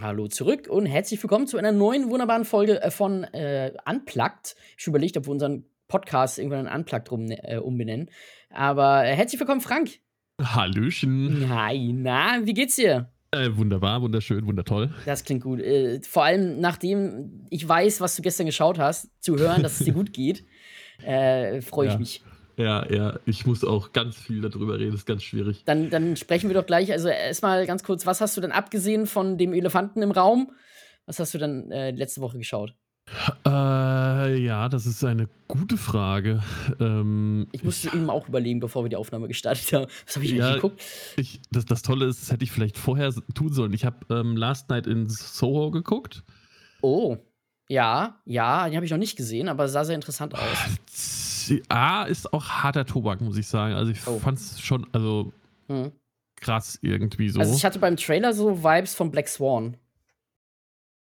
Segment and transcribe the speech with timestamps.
[0.00, 4.56] Hallo zurück und herzlich willkommen zu einer neuen wunderbaren Folge äh, von äh, Unplugged.
[4.78, 8.08] Ich habe überlegt, ob wir unseren Podcast irgendwann in Unplugged rum, äh, umbenennen.
[8.48, 9.90] Aber äh, herzlich willkommen, Frank.
[10.42, 11.46] Hallöchen.
[11.50, 13.10] Hi, na, wie geht's dir?
[13.32, 14.94] Äh, wunderbar, wunderschön, wundertoll.
[15.04, 15.60] Das klingt gut.
[15.60, 19.84] Äh, vor allem, nachdem ich weiß, was du gestern geschaut hast, zu hören, dass es
[19.84, 20.46] dir gut geht,
[21.04, 21.98] äh, freue ich Ja.
[21.98, 22.24] mich.
[22.56, 25.62] Ja, ja, ich muss auch ganz viel darüber reden, ist ganz schwierig.
[25.64, 26.92] Dann, dann sprechen wir doch gleich.
[26.92, 30.52] Also, erstmal ganz kurz, was hast du denn abgesehen von dem Elefanten im Raum?
[31.06, 32.74] Was hast du dann äh, letzte Woche geschaut?
[33.44, 36.42] Äh, ja, das ist eine gute Frage.
[36.78, 39.86] Ähm, Ich musste eben auch überlegen, bevor wir die Aufnahme gestartet haben.
[40.06, 40.82] Was habe ich Ja, eigentlich geguckt?
[41.16, 43.72] ich, das, das Tolle ist, das hätte ich vielleicht vorher tun sollen.
[43.72, 46.22] Ich habe ähm, Last Night in Soho geguckt.
[46.80, 47.16] Oh,
[47.68, 50.40] ja, ja, den habe ich noch nicht gesehen, aber sah sehr interessant aus.
[51.68, 53.74] A ist auch harter Tobak, muss ich sagen.
[53.74, 54.18] Also ich Oh.
[54.18, 55.32] fand es schon, also
[55.68, 55.92] Hm.
[56.36, 57.40] krass irgendwie so.
[57.40, 59.76] Also ich hatte beim Trailer so Vibes von Black Swan.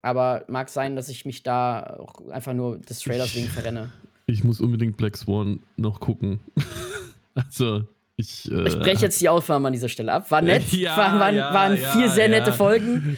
[0.01, 3.91] Aber mag sein, dass ich mich da auch einfach nur des Trailers wegen verrenne.
[4.27, 6.39] Ich muss unbedingt Black Swan noch gucken.
[7.35, 7.87] also,
[8.17, 8.49] ich.
[8.51, 10.29] Äh, Ich breche jetzt die Aufnahme an dieser Stelle ab.
[10.31, 10.63] War nett.
[10.71, 12.53] Ja, waren, waren, ja, waren ja, vier sehr nette ja.
[12.53, 13.17] Folgen.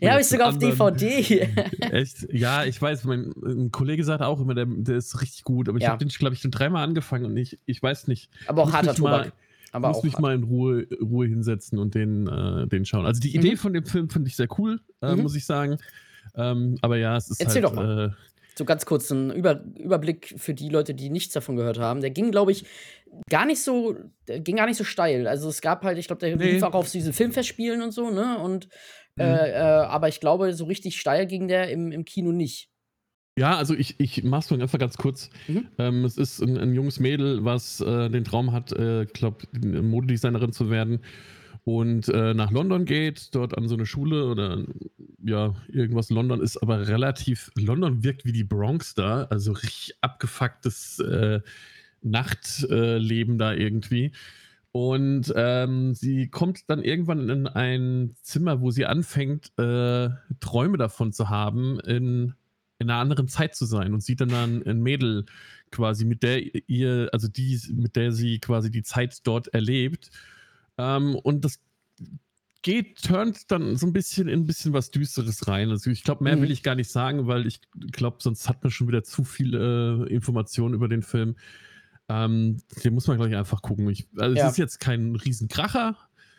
[0.00, 0.58] Ja, habe ich sogar auf.
[0.58, 1.48] DVD.
[1.90, 2.26] Echt?
[2.32, 5.78] Ja, ich weiß, mein ein Kollege sagt auch immer, der, der ist richtig gut, aber
[5.78, 5.90] ich Ja.
[5.90, 8.30] habe den, glaube ich, schon dreimal angefangen und ich, ich weiß nicht.
[8.46, 9.32] aber auch harter mich mal- Tobak.
[9.70, 10.22] Aber muss mich hart.
[10.22, 13.04] mal in Ruhe, Ruhe hinsetzen und den, äh, den schauen.
[13.04, 13.56] Also die Idee Mhm.
[13.58, 15.22] von dem Film finde ich sehr cool, äh, Mhm.
[15.22, 15.76] muss ich sagen.
[16.34, 17.72] Ähm, aber ja, es ist Erzähl halt.
[17.72, 18.16] doch mal.
[18.58, 22.00] Äh, So ganz kurz ein Über Überblick für die Leute, die nichts davon gehört haben.
[22.00, 22.64] Der ging, glaube ich,
[23.30, 25.26] gar nicht so, ging gar nicht so steil.
[25.26, 26.54] Also es gab halt, ich glaube, der Nee.
[26.54, 28.38] lief auch auf diesen Filmfestspielen und so, ne?
[28.38, 28.68] Und
[29.16, 29.24] Mhm.
[29.24, 32.70] äh, äh, aber ich glaube, so richtig steil ging der im, im Kino nicht.
[33.38, 35.30] Ja, also ich, ich mach's mal einfach ganz kurz.
[35.46, 35.68] Mhm.
[35.78, 39.44] Ähm, es ist ein, ein junges Mädel, was äh, den Traum hat, äh, ich glaube,
[39.60, 41.00] Modedesignerin zu werden
[41.68, 44.64] und äh, nach London geht, dort an so eine Schule oder
[45.22, 46.08] ja, irgendwas.
[46.08, 51.40] London ist aber relativ, London wirkt wie die Bronx da, also richtig abgefucktes äh,
[52.00, 54.12] Nachtleben da irgendwie.
[54.72, 60.08] Und ähm, sie kommt dann irgendwann in ein Zimmer, wo sie anfängt, äh,
[60.40, 62.32] Träume davon zu haben, in,
[62.78, 65.26] in einer anderen Zeit zu sein und sieht dann ein, ein Mädel
[65.70, 70.10] quasi, mit der ihr, also die, mit der sie quasi die Zeit dort erlebt.
[70.78, 71.60] Ähm, und das
[72.62, 75.70] geht, turnt dann so ein bisschen in ein bisschen was Düsteres rein.
[75.70, 76.42] Also ich glaube, mehr Mhm.
[76.42, 77.60] will ich gar nicht sagen, weil ich
[77.92, 81.36] glaube, sonst hat man schon wieder zu viele äh, Informationen über den Film.
[82.08, 83.88] Ähm, den muss man, glaube ich, einfach gucken.
[83.90, 84.46] Ich, also Ja.
[84.46, 85.96] es ist jetzt kein Riesenkracher.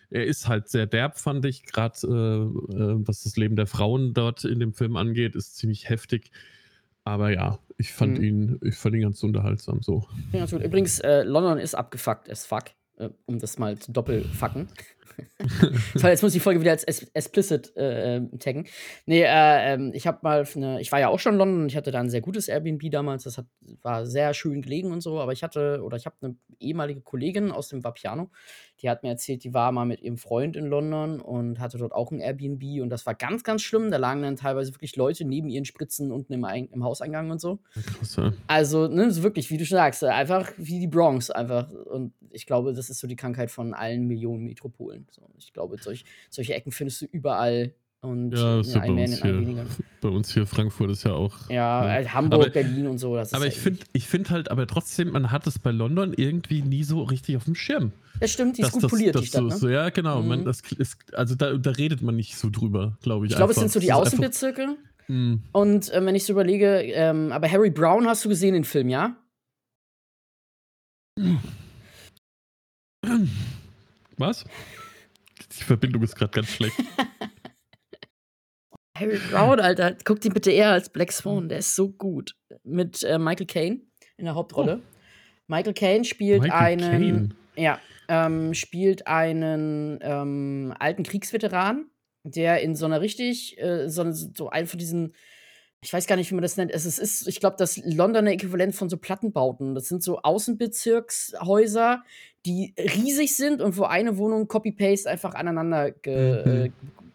[0.10, 1.64] Er ist halt sehr derb, fand ich.
[1.64, 5.88] Gerade äh, äh, was das Leben der Frauen dort in dem Film angeht, ist ziemlich
[5.90, 6.32] heftig.
[7.04, 8.24] Aber ja, ich fand Mhm.
[8.24, 10.08] ihn, ich fand ihn ganz unterhaltsam so.
[10.34, 10.46] Ja.
[10.46, 12.66] Übrigens, äh, London ist abgefuckt as fuck,
[13.00, 14.68] äh, um das mal zu doppelfucken.
[16.00, 18.68] Toll, jetzt muss ich die Folge wieder als explicit äh, ähm, taggen.
[19.06, 21.70] Nee, äh, ähm, ich habe mal eine, ich war ja auch schon in London und
[21.70, 23.24] ich hatte da ein sehr gutes Airbnb damals.
[23.24, 23.48] Das hat,
[23.82, 27.52] war sehr schön gelegen und so, aber ich hatte, oder ich habe eine ehemalige Kollegin
[27.52, 28.32] aus dem Vapiano,
[28.82, 31.94] die hat mir erzählt, die war mal mit ihrem Freund in London und hatte dort
[31.94, 33.92] auch ein Airbnb und das war ganz, ganz schlimm.
[33.92, 37.42] Da lagen dann teilweise wirklich Leute neben ihren Spritzen unten im, Ein im Hauseingang und
[37.42, 37.60] so.
[37.74, 38.34] Krass, ja.
[38.48, 41.70] Also, ne, so wirklich, wie du schon sagst, einfach wie die Bronx einfach.
[41.72, 45.08] Und ich glaube, das ist so die Krankheit von allen Millionen Metropolen.
[45.12, 49.22] So, ich glaube, solch, solche Ecken findest du überall und Ja, ist ja bei uns,
[49.22, 49.66] hier,
[50.02, 51.50] bei uns hier Frankfurt ist ja auch.
[51.50, 52.00] Ja, ne?
[52.00, 53.18] äh, Hamburg, Aber- Berlin und so.
[53.18, 56.62] Aber ja ich finde ich find halt, aber trotzdem, man hat es bei London irgendwie
[56.62, 57.92] nie so richtig auf dem Schirm.
[58.22, 59.42] Das stimmt, die ist gut das- poliert, das die Stadt.
[59.42, 59.56] so, Ne?
[59.58, 60.22] so, ja, genau.
[60.24, 60.46] Man, Mhm.
[60.46, 63.32] das ist, also da, da redet man nicht so drüber, glaube ich.
[63.32, 64.78] ich glaube, es sind so die Außenbezirke.
[65.08, 65.36] Mm.
[65.52, 68.90] Und äh, wenn ich so überlege, ähm, aber Harry Brown hast du gesehen, den Film,
[68.90, 69.16] ja?
[74.18, 74.46] Was?
[75.60, 76.76] Die Verbindung ist gerade ganz schlecht.
[79.00, 82.36] Harry Brown, Alter, guck den bitte eher als Black Swan, der ist so gut.
[82.64, 83.82] Mit äh, Michael Caine
[84.18, 84.82] in der Hauptrolle.
[85.48, 86.44] Michael Caine spielt Oh.
[86.44, 86.92] Michael einen.
[86.92, 87.30] Caine.
[87.56, 91.86] Ja, ähm, spielt einen ähm, alten Kriegsveteran,
[92.24, 95.14] der in so einer richtig, äh, so, so einen von diesen,
[95.82, 96.72] ich weiß gar nicht, wie man das nennt.
[96.72, 99.76] Es ist, ist ich glaube, das Londoner Äquivalent von so Plattenbauten.
[99.76, 102.04] Das sind so Außenbezirkshäuser,
[102.46, 106.74] die riesig sind und wo eine Wohnung Copy-Paste einfach aneinander ge, Mhm.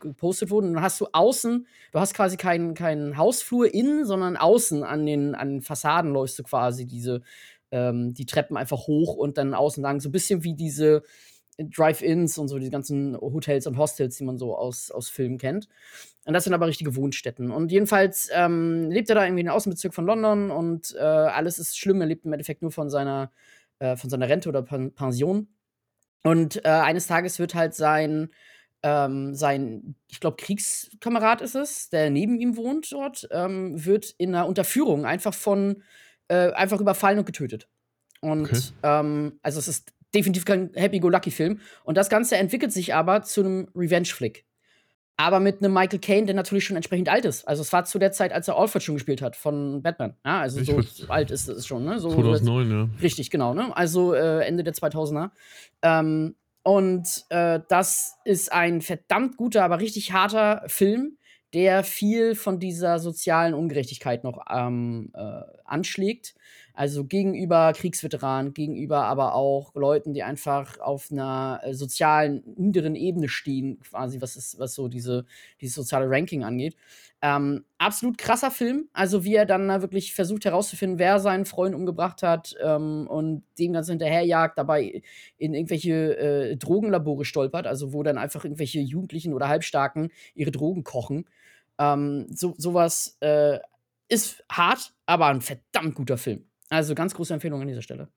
[0.09, 0.69] Gepostet wurde.
[0.69, 5.07] Und dann hast du außen, du hast quasi keinen keinen Hausflur innen, sondern außen an
[5.07, 7.23] den, an den Fassaden läufst du quasi diese
[7.71, 10.01] ähm, die Treppen einfach hoch und dann außen lang.
[10.01, 11.03] So ein bisschen wie diese
[11.59, 15.69] Drive-Ins und so, die ganzen Hotels und Hostels, die man so aus, aus Filmen kennt.
[16.25, 17.51] Und das sind aber richtige Wohnstätten.
[17.51, 21.59] Und jedenfalls ähm, lebt er da irgendwie in den Außenbezirk von London und äh, alles
[21.59, 22.01] ist schlimm.
[22.01, 23.31] Er lebt im Endeffekt nur von seiner,
[23.79, 25.49] äh, von seiner Rente oder Pen Pension.
[26.23, 28.31] Und äh, eines Tages wird halt sein,
[28.87, 34.35] ähm, sein, ich glaube, Kriegskamerad ist es, der neben ihm wohnt dort, ähm, wird in
[34.35, 35.83] einer Unterführung einfach von,
[36.29, 37.67] äh, einfach überfallen und getötet.
[38.21, 38.61] Und Okay.
[38.83, 41.61] ähm, also es ist definitiv kein Happy-Go-Lucky-Film.
[41.85, 44.45] Und das Ganze entwickelt sich aber zu einem Revenge-Flick.
[45.17, 47.47] Aber mit einem Michael Caine, der natürlich schon entsprechend alt ist.
[47.47, 50.17] Also es war zu der Zeit, als er Alfred schon gespielt hat von Batman.
[50.27, 51.99] Ja, also so würd- alt ist es schon, ne?
[52.01, 52.89] So 2009, ja.
[53.01, 53.75] Richtig, genau, ne?
[53.77, 55.31] Also äh, Ende der 2000er.
[55.83, 56.35] Ähm,
[56.65, 61.19] und äh, das ist ein verdammt guter, aber richtig harter Film,
[61.53, 66.35] der viel von dieser sozialen Ungerechtigkeit noch ähm, äh, anschlägt.
[66.77, 73.29] Also gegenüber Kriegsveteranen, gegenüber aber auch Leuten, die einfach auf einer äh, sozialen niederen Ebene
[73.29, 75.25] stehen, quasi, was, ist, was so diese,
[75.61, 76.75] dieses soziale Ranking angeht.
[77.23, 78.89] Ähm, absolut krasser Film.
[78.93, 83.45] Also, wie er dann da wirklich versucht herauszufinden, wer seinen Freund umgebracht hat ähm, und
[83.57, 85.03] dem Ganze hinterherjagt, dabei
[85.39, 90.83] in irgendwelche äh, Drogenlabore stolpert, also wo dann einfach irgendwelche Jugendlichen oder Halbstarken ihre Drogen
[90.83, 91.27] kochen.
[91.79, 93.61] Ähm, so, sowas äh,
[94.09, 96.45] ist hart, aber ein verdammt guter Film.
[96.71, 98.09] Also ganz große Empfehlung an dieser Stelle.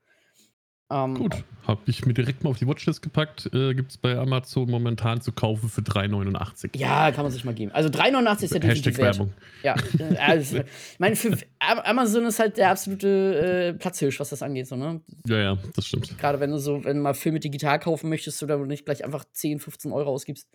[0.90, 3.50] Ähm, Gut, habe ich mir direkt mal auf die Watchlist gepackt.
[3.54, 6.78] Äh, Gibt es bei Amazon momentan zu kaufen für 3,89.
[6.78, 7.72] Ja, kann man sich mal geben.
[7.74, 9.04] Also 3,89 ist ja definitiv Hashtag.
[9.04, 9.34] Werbung.
[9.64, 14.30] Ja, äh, also, ich meine, für Am- Amazon ist halt der absolute äh, Platzhirsch, was
[14.30, 15.02] das angeht, so, ne?
[15.28, 16.18] Ja, ja, das stimmt.
[16.18, 19.04] Gerade wenn du so, wenn du mal Filme digital kaufen möchtest oder du nicht gleich
[19.04, 20.48] einfach 10, 15 Euro ausgibst,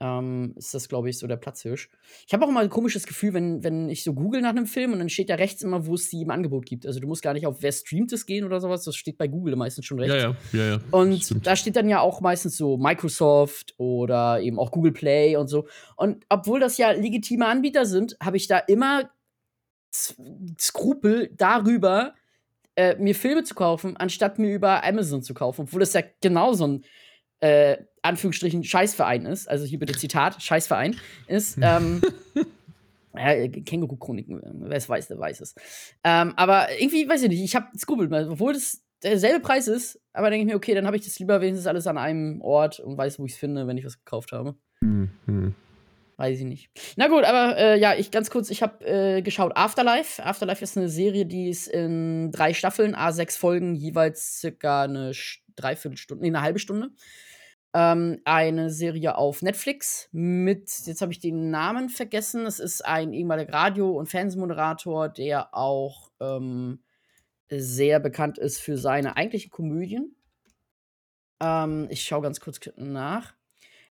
[0.00, 1.90] ähm, ist das, glaube ich, so der Platzhirsch.
[2.26, 4.92] Ich habe auch immer ein komisches Gefühl, wenn, wenn ich so google nach einem Film
[4.92, 6.86] und dann steht da rechts immer, wo es die im Angebot gibt.
[6.86, 9.28] Also du musst gar nicht auf wer streamt es gehen oder sowas, das steht bei
[9.28, 10.14] Google meistens schon rechts.
[10.14, 10.80] Ja, ja, ja, ja.
[10.90, 11.46] Und stimmt.
[11.46, 15.66] da steht dann ja auch meistens so Microsoft oder eben auch Google Play und so.
[15.96, 19.10] Und obwohl das ja legitime Anbieter sind, habe ich da immer
[20.58, 22.14] Skrupel darüber,
[22.76, 25.62] äh, mir Filme zu kaufen, anstatt mir über Amazon zu kaufen.
[25.62, 26.84] Obwohl das ja genau so ein
[27.40, 29.48] äh, Anführungsstrichen Scheißverein ist.
[29.48, 30.96] Also hier bitte Zitat, Scheißverein
[31.26, 31.58] ist.
[31.60, 32.00] Ähm,
[33.14, 35.54] ja, äh, Känguru-Chroniken, wer es weiß, der weiß es.
[36.04, 40.30] Ähm, aber irgendwie, weiß ich nicht, ich habe Skrupel, obwohl das derselbe Preis ist, aber
[40.30, 42.96] denke ich mir, okay, dann habe ich das lieber wenigstens alles an einem Ort und
[42.96, 44.54] weiß, wo ich es finde, wenn ich was gekauft habe.
[44.80, 45.54] Hm, hm.
[46.16, 46.70] Weiß ich nicht.
[46.96, 50.22] Na gut, aber äh, ja, ich ganz kurz, ich habe äh, geschaut Afterlife.
[50.22, 55.12] Afterlife ist eine Serie, die ist in drei Staffeln, A6 Folgen, jeweils circa eine
[55.56, 56.90] Dreiviertelstunde, nee, eine halbe Stunde.
[57.72, 63.12] Ähm, eine Serie auf Netflix mit, jetzt habe ich den Namen vergessen, es ist ein
[63.12, 66.82] ehemaliger Radio- und Fernsehmoderator, der auch ähm,
[67.48, 70.16] sehr bekannt ist für seine eigentlichen Komödien.
[71.40, 73.34] Ähm, ich schaue ganz kurz nach.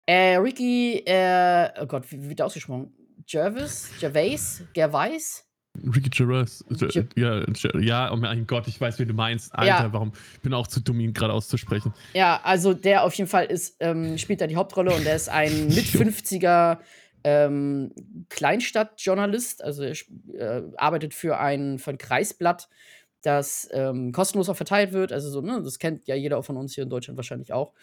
[0.06, 2.94] Äh, Ricky, äh, oh Gott, wie wird ausgesprochen?
[3.26, 3.90] Jervis?
[4.00, 4.64] Gervais?
[4.74, 5.46] Gervais?
[5.76, 6.64] Ricky Gervais.
[6.70, 7.44] Ge- Ja,
[7.80, 9.54] ja, oh mein Gott, ich weiß, wie du meinst.
[9.56, 9.94] Alter, Ja.
[9.94, 10.12] warum?
[10.36, 11.94] Ich bin auch zu dumm, ihn gerade auszusprechen.
[12.14, 15.30] Ja, also der auf jeden Fall ist, ähm, spielt da die Hauptrolle und der ist
[15.30, 16.78] ein mit 50er
[17.24, 17.92] ähm,
[18.30, 19.64] Kleinstadtjournalist.
[19.64, 19.96] Also er
[20.38, 22.70] äh, arbeitet für ein, für ein Kreisblatt,
[23.24, 25.12] das ähm, kostenlos auch verteilt wird.
[25.12, 27.74] Also so, ne, das kennt ja jeder von uns hier in Deutschland wahrscheinlich auch.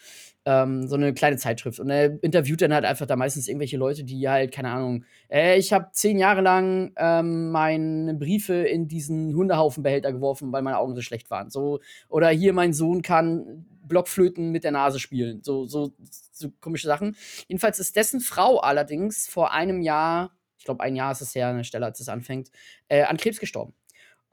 [0.45, 1.79] Ähm, so eine kleine Zeitschrift.
[1.79, 5.57] Und er interviewt dann halt einfach da meistens irgendwelche Leute, die halt, keine Ahnung, äh,
[5.57, 10.95] ich habe zehn Jahre lang ähm, meine Briefe in diesen Hundehaufenbehälter geworfen, weil meine Augen
[10.95, 11.49] so schlecht waren.
[11.49, 15.41] So, oder hier mein Sohn kann Blockflöten mit der Nase spielen.
[15.43, 15.91] So, so,
[16.31, 17.15] so komische Sachen.
[17.47, 21.47] Jedenfalls ist dessen Frau allerdings vor einem Jahr, ich glaube, ein Jahr ist es her
[21.47, 22.51] an der Stelle, als es anfängt,
[22.87, 23.73] äh, an Krebs gestorben.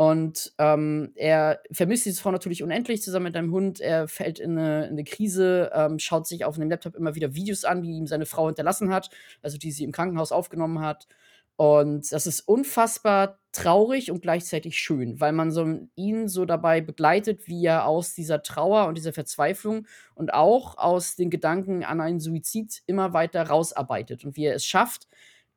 [0.00, 3.80] Und ähm, er vermisst diese Frau natürlich unendlich zusammen mit einem Hund.
[3.80, 7.34] Er fällt in eine, in eine Krise, ähm, schaut sich auf einem Laptop immer wieder
[7.34, 9.10] Videos an, die ihm seine Frau hinterlassen hat,
[9.42, 11.08] also die sie im Krankenhaus aufgenommen hat.
[11.56, 17.48] Und das ist unfassbar traurig und gleichzeitig schön, weil man so ihn so dabei begleitet,
[17.48, 22.20] wie er aus dieser Trauer und dieser Verzweiflung und auch aus den Gedanken an einen
[22.20, 25.08] Suizid immer weiter rausarbeitet und wie er es schafft,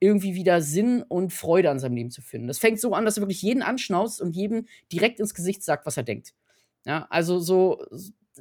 [0.02, 2.48] irgendwie wieder Sinn und Freude an seinem Leben zu finden.
[2.48, 5.86] Das fängt so an, dass er wirklich jeden anschnauzt und jedem direkt ins Gesicht sagt,
[5.86, 6.34] was er denkt.
[6.86, 7.86] Ja, also so,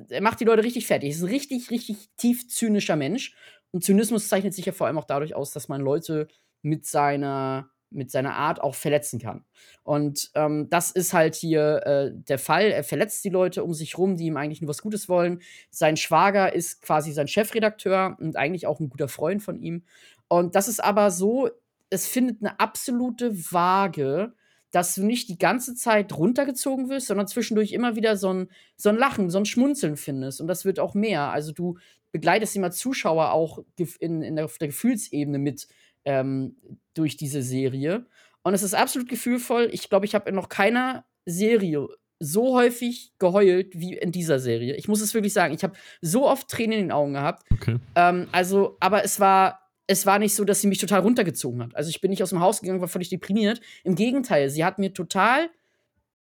[0.09, 1.11] er macht die Leute richtig fertig.
[1.11, 3.37] Er ist ein richtig, richtig tief zynischer Mensch.
[3.73, 6.29] Und Zynismus zeichnet sich ja vor allem auch dadurch aus, dass man Leute
[6.62, 9.45] mit seiner, mit seiner Art auch verletzen kann.
[9.83, 12.71] Und ähm, das ist halt hier äh, der Fall.
[12.71, 15.43] Er verletzt die Leute um sich rum, die ihm eigentlich nur was Gutes wollen.
[15.69, 19.85] Sein Schwager ist quasi sein Chefredakteur und eigentlich auch ein guter Freund von ihm.
[20.30, 21.50] Und das ist aber so,
[21.90, 24.32] es findet eine absolute Waage,
[24.70, 28.88] dass du nicht die ganze Zeit runtergezogen wirst, sondern zwischendurch immer wieder so ein, so
[28.90, 30.40] ein Lachen, so ein Schmunzeln findest.
[30.40, 31.32] Und das wird auch mehr.
[31.32, 31.78] Also du
[32.12, 33.64] begleitest immer Zuschauer auch
[33.99, 35.66] in, in der, auf der Gefühlsebene mit
[36.04, 36.56] ähm,
[36.94, 38.06] durch diese Serie.
[38.44, 39.68] Und es ist absolut gefühlvoll.
[39.72, 41.88] Ich glaube, ich habe in noch keiner Serie
[42.20, 44.76] so häufig geheult wie in dieser Serie.
[44.76, 45.54] Ich muss es wirklich sagen.
[45.54, 47.44] Ich habe so oft Tränen in den Augen gehabt.
[47.52, 47.78] Okay.
[47.96, 49.60] Ähm, also, aber es war,
[49.90, 51.75] es war nicht so, dass sie mich total runtergezogen hat.
[51.75, 53.61] Also ich bin nicht aus dem Haus gegangen, war völlig deprimiert.
[53.82, 55.50] Im Gegenteil, sie hat mir total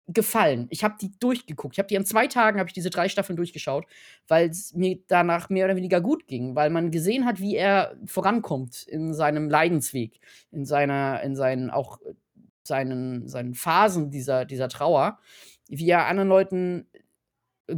[0.08, 0.66] gefallen.
[0.68, 1.74] Ich habe die durchgeguckt.
[1.74, 3.86] Ich habe die an zwei Tagen habe ich diese drei Staffeln durchgeschaut,
[4.28, 7.96] weil es mir danach mehr oder weniger gut ging, weil man gesehen hat, wie er
[8.04, 10.20] vorankommt in seinem Leidensweg,
[10.52, 11.98] in seiner, in seinen auch
[12.62, 15.18] seinen, seinen Phasen dieser, dieser Trauer,
[15.66, 16.86] wie er anderen Leuten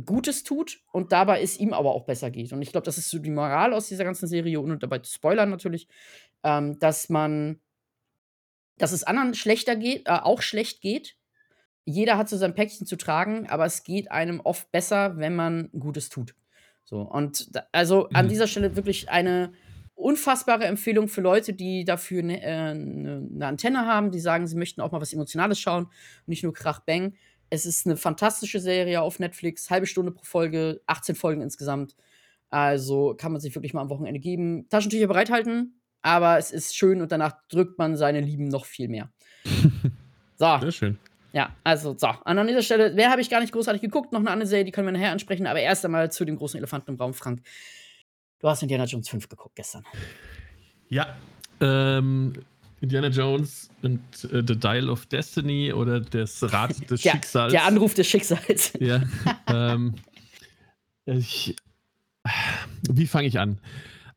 [0.04, 2.52] Gutes tut und dabei es ihm aber auch besser geht.
[2.52, 5.12] Und ich glaube, das ist so die Moral aus dieser ganzen Serie, ohne dabei zu
[5.12, 5.88] spoilern natürlich,
[6.42, 7.61] ähm, dass man,
[8.76, 11.16] dass es anderen schlechter geht, äh, auch schlecht geht,
[11.85, 15.71] jeder hat so sein Päckchen zu tragen, aber es geht einem oft besser, wenn man
[15.71, 16.35] Gutes tut.
[16.85, 18.28] So, und da, also an mhm.
[18.28, 19.52] dieser Stelle wirklich eine
[19.95, 24.57] unfassbare Empfehlung für Leute, die dafür eine äh, ne, ne Antenne haben, die sagen, sie
[24.57, 27.14] möchten auch mal was Emotionales schauen und nicht nur Krach Bang.
[27.50, 31.97] Es ist eine fantastische Serie auf Netflix, halbe Stunde pro Folge, 18 Folgen insgesamt.
[32.50, 34.69] Also kann man sich wirklich mal am Wochenende geben.
[34.69, 39.11] Taschentücher bereithalten, aber es ist schön und danach drückt man seine Lieben noch viel mehr.
[40.37, 40.59] so.
[40.61, 40.99] Sehr schön.
[41.33, 42.09] Ja, also so.
[42.09, 44.12] Und an dieser Stelle, wer habe ich gar nicht großartig geguckt?
[44.12, 45.47] Noch eine andere Serie, die können wir nachher ansprechen.
[45.47, 47.43] Aber erst einmal zu dem großen Elefanten im Raum, Frank.
[48.40, 49.85] Du hast Indiana Jones 5 geguckt gestern.
[50.88, 51.17] Ja.
[51.61, 52.33] Ähm,
[52.80, 57.52] Indiana Jones und äh, The Dial of Destiny oder das Rad des der, Schicksals.
[57.52, 58.73] Der Anruf des Schicksals.
[58.80, 59.02] Ja.
[59.49, 59.94] ähm,
[61.06, 61.56] ich,
[62.90, 63.58] wie fange ich an?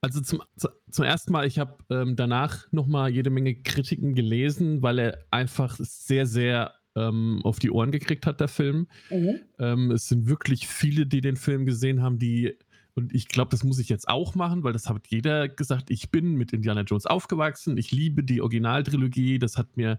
[0.02, 0.42] Also zum,
[0.90, 5.78] zum ersten Mal, ich habe ähm, danach nochmal jede Menge Kritiken gelesen, weil er einfach
[5.80, 8.88] sehr, sehr ähm, auf die Ohren gekriegt hat, der Film.
[9.10, 9.40] Mhm.
[9.60, 12.58] Ähm, es sind wirklich viele, die den Film gesehen haben, die,
[12.96, 16.12] und ich glaube, das muss ich jetzt auch machen, weil das hat jeder gesagt, ich
[16.12, 19.98] bin mit Indiana Jones aufgewachsen, ich liebe die Originaltrilogie, das hat mir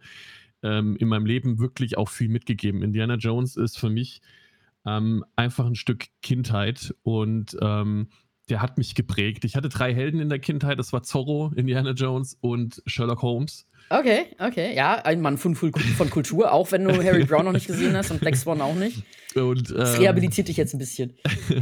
[0.63, 2.83] ähm, in meinem Leben wirklich auch viel mitgegeben.
[2.83, 4.21] Indiana Jones ist für mich
[4.87, 8.09] ähm, einfach ein Stück Kindheit und ähm,
[8.49, 9.45] der hat mich geprägt.
[9.45, 13.67] Ich hatte drei Helden in der Kindheit, das war Zorro, Indiana Jones und Sherlock Holmes.
[13.91, 17.67] Okay, okay, ja, ein Mann von, von Kultur, auch wenn du Harry Brown noch nicht
[17.67, 19.03] gesehen hast und Black Swan auch nicht.
[19.35, 21.15] Und, ähm, das rehabilitiert dich jetzt ein bisschen.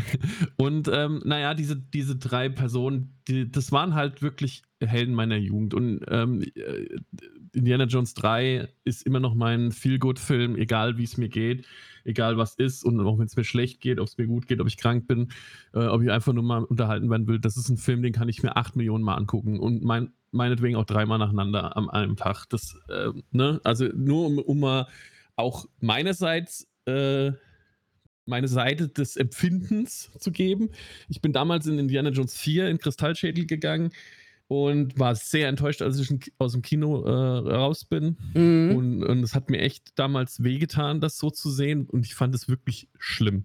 [0.57, 5.75] und ähm, naja, diese, diese drei Personen, die, das waren halt wirklich Helden meiner Jugend.
[5.75, 6.87] Und ähm, äh,
[7.53, 11.67] Indiana Jones 3 ist immer noch mein Feel-Good-Film, egal wie es mir geht,
[12.05, 14.61] egal was ist und auch wenn es mir schlecht geht, ob es mir gut geht,
[14.61, 15.29] ob ich krank bin,
[15.75, 17.39] äh, ob ich einfach nur mal unterhalten werden will.
[17.39, 20.77] Das ist ein Film, den kann ich mir acht Millionen Mal angucken und mein, meinetwegen
[20.77, 22.47] auch dreimal nacheinander am einem Tag.
[22.51, 23.61] Das, äh, ne?
[23.65, 24.87] Also nur um, um mal
[25.37, 27.33] auch meinerseits äh,
[28.27, 30.71] meine Seite des Empfindens zu geben.
[31.09, 33.91] Ich bin damals in Indiana Jones 4 in Kristallschädel gegangen
[34.51, 38.17] und war sehr enttäuscht, als ich aus dem Kino äh, raus bin.
[38.35, 38.75] Mhm.
[38.77, 41.87] Und, und es hat mir echt damals wehgetan, das so zu sehen.
[41.87, 43.45] Und ich fand es wirklich schlimm.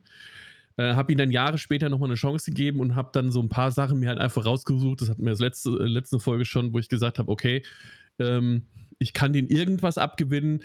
[0.78, 3.50] Äh, habe ihm dann Jahre später nochmal eine Chance gegeben und habe dann so ein
[3.50, 5.00] paar Sachen mir halt einfach rausgesucht.
[5.00, 7.62] Das hatten wir das letzte, äh, letzte Folge schon, wo ich gesagt habe, okay,
[8.18, 8.64] ähm,
[8.98, 10.64] ich kann den irgendwas abgewinnen.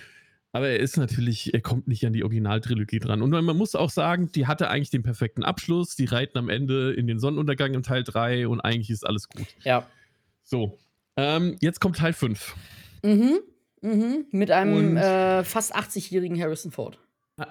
[0.53, 3.21] Aber er ist natürlich, er kommt nicht an die Originaltrilogie dran.
[3.21, 5.97] Und man muss auch sagen, die hatte eigentlich den perfekten Abschluss.
[5.97, 9.47] Die reiten am Ende in den Sonnenuntergang im Teil 3 und eigentlich ist alles gut.
[9.65, 9.87] Ja.
[10.51, 10.77] So,
[11.17, 12.57] ähm, jetzt kommt Teil 5.
[13.05, 13.39] Mhm,
[13.83, 14.27] mhm.
[14.33, 16.99] Mit einem äh, fast 80-jährigen Harrison Ford.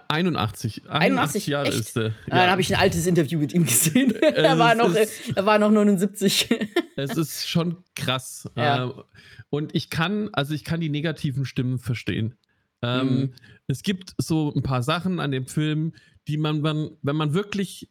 [0.09, 0.83] 81.
[0.89, 1.79] 81, 81 Jahre echt?
[1.79, 2.07] ist er.
[2.07, 2.13] Ja.
[2.27, 4.13] Dann habe ich ein altes Interview mit ihm gesehen.
[4.21, 6.49] er, war noch, er war noch 79.
[6.97, 8.49] es ist schon krass.
[8.57, 8.89] Ja.
[8.89, 8.93] Äh,
[9.49, 12.35] und ich kann, also ich kann die negativen Stimmen verstehen.
[12.81, 13.33] Ähm, mhm.
[13.67, 15.93] Es gibt so ein paar Sachen an dem Film,
[16.27, 17.89] die man, man wenn man wirklich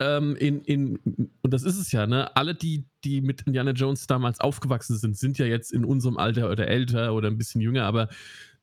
[0.00, 0.98] ähm, in, in,
[1.42, 2.34] und das ist es ja, ne?
[2.36, 6.50] Alle, die, die mit Indiana Jones damals aufgewachsen sind, sind ja jetzt in unserem Alter
[6.50, 8.08] oder älter oder ein bisschen jünger, aber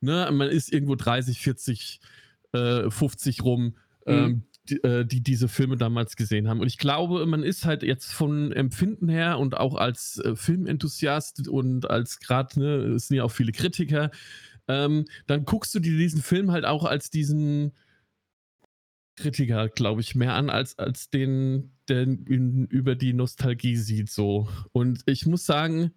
[0.00, 2.00] ne, man ist irgendwo 30, 40,
[2.52, 3.76] äh, 50 rum,
[4.06, 4.12] mhm.
[4.12, 6.60] ähm, die, äh, die, diese Filme damals gesehen haben.
[6.60, 11.48] Und ich glaube, man ist halt jetzt von Empfinden her und auch als äh, Filmenthusiast
[11.48, 14.10] und als gerade, ne, es sind ja auch viele Kritiker,
[14.68, 17.72] ähm, dann guckst du dir diesen Film halt auch als diesen
[19.16, 24.10] Kritiker, glaube ich, mehr an, als, als den, der in, über die Nostalgie sieht.
[24.10, 24.48] So.
[24.72, 25.92] Und ich muss sagen,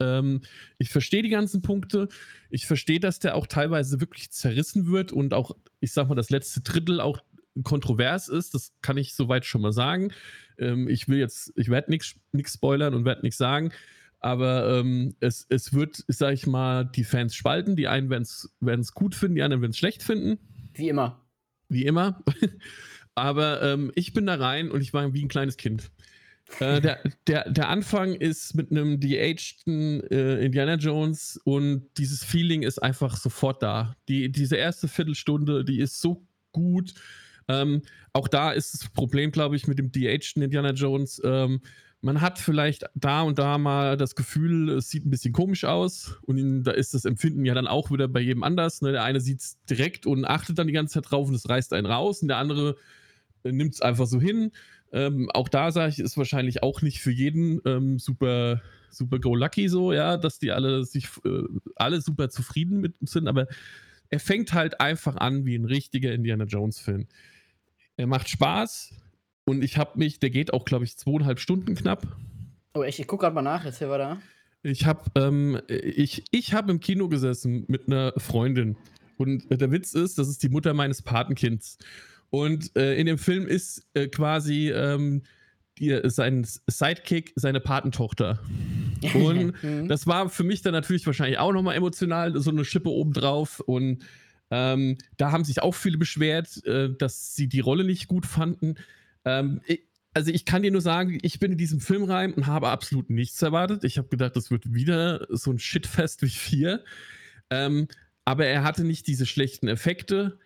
[0.00, 0.42] ähm,
[0.78, 2.08] ich verstehe die ganzen Punkte.
[2.50, 6.30] Ich verstehe, dass der auch teilweise wirklich zerrissen wird und auch, ich sag mal, das
[6.30, 7.20] letzte Drittel auch
[7.62, 8.54] kontrovers ist.
[8.54, 10.12] Das kann ich soweit schon mal sagen.
[10.58, 13.70] Ähm, ich will jetzt, ich werde nichts spoilern und werde nichts sagen.
[14.18, 17.76] Aber ähm, es, es wird, sag ich mal, die Fans spalten.
[17.76, 20.38] Die einen werden es gut finden, die anderen werden es schlecht finden.
[20.72, 21.23] Wie immer
[21.68, 22.22] wie immer.
[23.14, 25.90] Aber ähm, ich bin da rein und ich war wie ein kleines Kind.
[26.60, 32.62] Äh, der, der, der Anfang ist mit einem de-ageden äh, Indiana Jones und dieses Feeling
[32.62, 33.96] ist einfach sofort da.
[34.08, 36.94] Die, diese erste Viertelstunde, die ist so gut.
[37.48, 41.20] Ähm, auch da ist das Problem, glaube ich, mit dem de-aged Indiana Jones.
[41.24, 41.60] Ähm,
[42.04, 46.18] man hat vielleicht da und da mal das Gefühl, es sieht ein bisschen komisch aus.
[46.26, 48.82] Und da ist das Empfinden ja dann auch wieder bei jedem anders.
[48.82, 48.92] Ne?
[48.92, 51.72] Der eine sieht es direkt und achtet dann die ganze Zeit drauf und es reißt
[51.72, 52.20] einen raus.
[52.20, 52.76] Und der andere
[53.42, 54.52] äh, nimmt es einfach so hin.
[54.92, 59.34] Ähm, auch da sage ich, ist wahrscheinlich auch nicht für jeden ähm, super, super go
[59.34, 61.42] lucky so, ja, dass die alle sich äh,
[61.74, 63.28] alle super zufrieden mit sind.
[63.28, 63.46] Aber
[64.10, 67.06] er fängt halt einfach an wie ein richtiger Indiana Jones-Film.
[67.96, 68.94] Er macht Spaß
[69.44, 72.06] und ich habe mich, der geht auch, glaube ich, zweieinhalb Stunden knapp.
[72.74, 72.98] Oh, echt?
[72.98, 74.18] Ich gucke gerade mal nach, jetzt wir da.
[74.62, 78.76] Ich habe ähm, ich, ich hab im Kino gesessen mit einer Freundin.
[79.16, 81.78] Und der Witz ist, das ist die Mutter meines Patenkinds.
[82.30, 85.22] Und äh, in dem Film ist äh, quasi ähm,
[85.78, 88.40] die, sein Sidekick seine Patentochter.
[89.14, 89.86] Und mhm.
[89.86, 93.60] das war für mich dann natürlich wahrscheinlich auch nochmal emotional, so eine Schippe obendrauf.
[93.60, 94.02] Und
[94.50, 98.76] ähm, da haben sich auch viele beschwert, äh, dass sie die Rolle nicht gut fanden.
[99.24, 99.82] Ähm, ich,
[100.14, 103.10] also ich kann dir nur sagen, ich bin in diesem Film rein und habe absolut
[103.10, 103.82] nichts erwartet.
[103.84, 106.84] Ich habe gedacht, das wird wieder so ein Shitfest wie vier.
[107.50, 107.88] Ähm,
[108.24, 110.38] aber er hatte nicht diese schlechten Effekte.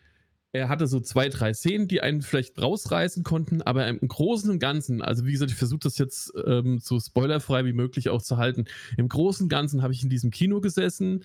[0.53, 4.59] Er hatte so zwei, drei Szenen, die einen vielleicht rausreißen konnten, aber im Großen und
[4.59, 8.39] Ganzen, also wie gesagt, ich versuche das jetzt ähm, so spoilerfrei wie möglich auch zu
[8.39, 8.65] halten.
[8.97, 11.25] Im Großen und Ganzen habe ich in diesem Kino gesessen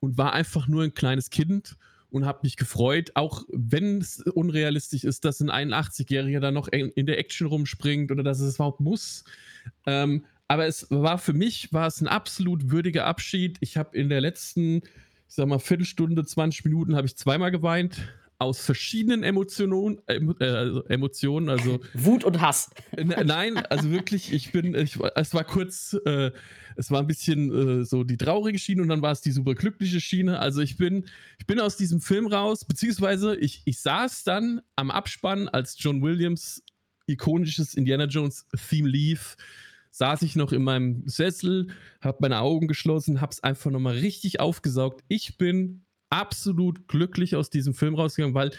[0.00, 1.76] und war einfach nur ein kleines Kind
[2.14, 7.06] und habe mich gefreut, auch wenn es unrealistisch ist, dass ein 81-Jähriger da noch in
[7.06, 9.24] der Action rumspringt oder dass es überhaupt muss.
[9.84, 13.56] Ähm, aber es war für mich war es ein absolut würdiger Abschied.
[13.60, 18.00] Ich habe in der letzten, ich sag mal, Viertelstunde, 20 Minuten habe ich zweimal geweint
[18.38, 22.70] aus verschiedenen Emotionen, äh, also Emotionen, also Wut und Hass.
[22.96, 26.30] nein, also wirklich, ich bin, ich, es war kurz, äh,
[26.76, 29.54] es war ein bisschen äh, so die traurige Schiene und dann war es die super
[29.54, 30.38] glückliche Schiene.
[30.38, 31.06] Also ich bin,
[31.38, 36.02] ich bin aus diesem Film raus, beziehungsweise ich, ich saß dann am Abspann, als John
[36.02, 36.62] Williams
[37.06, 39.36] ikonisches Indiana Jones Theme lief
[39.94, 41.68] saß ich noch in meinem Sessel,
[42.00, 45.04] habe meine Augen geschlossen, habe es einfach nochmal richtig aufgesaugt.
[45.06, 45.83] Ich bin
[46.14, 48.52] absolut glücklich aus diesem Film rausgegangen, weil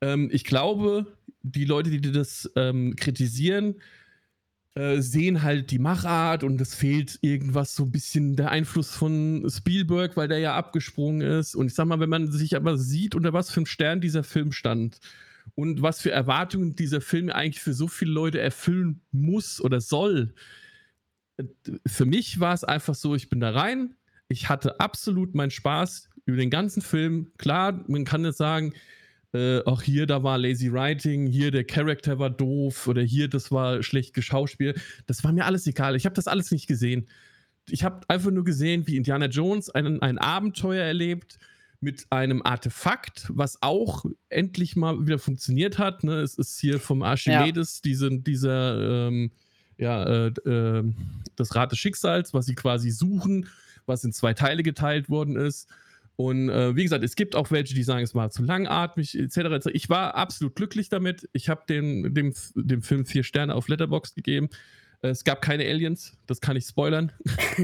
[0.00, 1.06] ähm, ich glaube,
[1.42, 3.76] die Leute, die das ähm, kritisieren,
[4.74, 9.46] äh, sehen halt die Machart und es fehlt irgendwas so ein bisschen der Einfluss von
[9.48, 11.54] Spielberg, weil der ja abgesprungen ist.
[11.54, 14.24] Und ich sag mal, wenn man sich aber sieht, unter was für einem Stern dieser
[14.24, 14.98] Film stand
[15.54, 20.34] und was für Erwartungen dieser Film eigentlich für so viele Leute erfüllen muss oder soll,
[21.36, 21.44] äh,
[21.86, 23.96] für mich war es einfach so, ich bin da rein,
[24.28, 27.32] ich hatte absolut meinen Spaß über den ganzen Film.
[27.38, 28.72] Klar, man kann jetzt sagen,
[29.32, 33.52] äh, auch hier, da war lazy writing, hier der Charakter war doof oder hier, das
[33.52, 34.80] war schlecht geschauspielt.
[35.06, 35.94] Das war mir alles egal.
[35.94, 37.06] Ich habe das alles nicht gesehen.
[37.68, 41.38] Ich habe einfach nur gesehen, wie Indiana Jones einen, ein Abenteuer erlebt
[41.80, 46.02] mit einem Artefakt, was auch endlich mal wieder funktioniert hat.
[46.04, 46.20] Ne?
[46.20, 47.80] Es ist hier vom Archimedes ja.
[47.84, 49.30] diese, dieser, ähm,
[49.78, 50.92] ja, äh, äh,
[51.36, 53.48] das Rad des Schicksals, was sie quasi suchen,
[53.86, 55.68] was in zwei Teile geteilt worden ist.
[56.20, 59.66] Und äh, wie gesagt, es gibt auch welche, die sagen, es war zu langatmig, etc.
[59.72, 61.26] Ich war absolut glücklich damit.
[61.32, 64.50] Ich habe dem, dem, dem Film vier Sterne auf Letterboxd gegeben.
[65.00, 67.10] Es gab keine Aliens, das kann ich spoilern.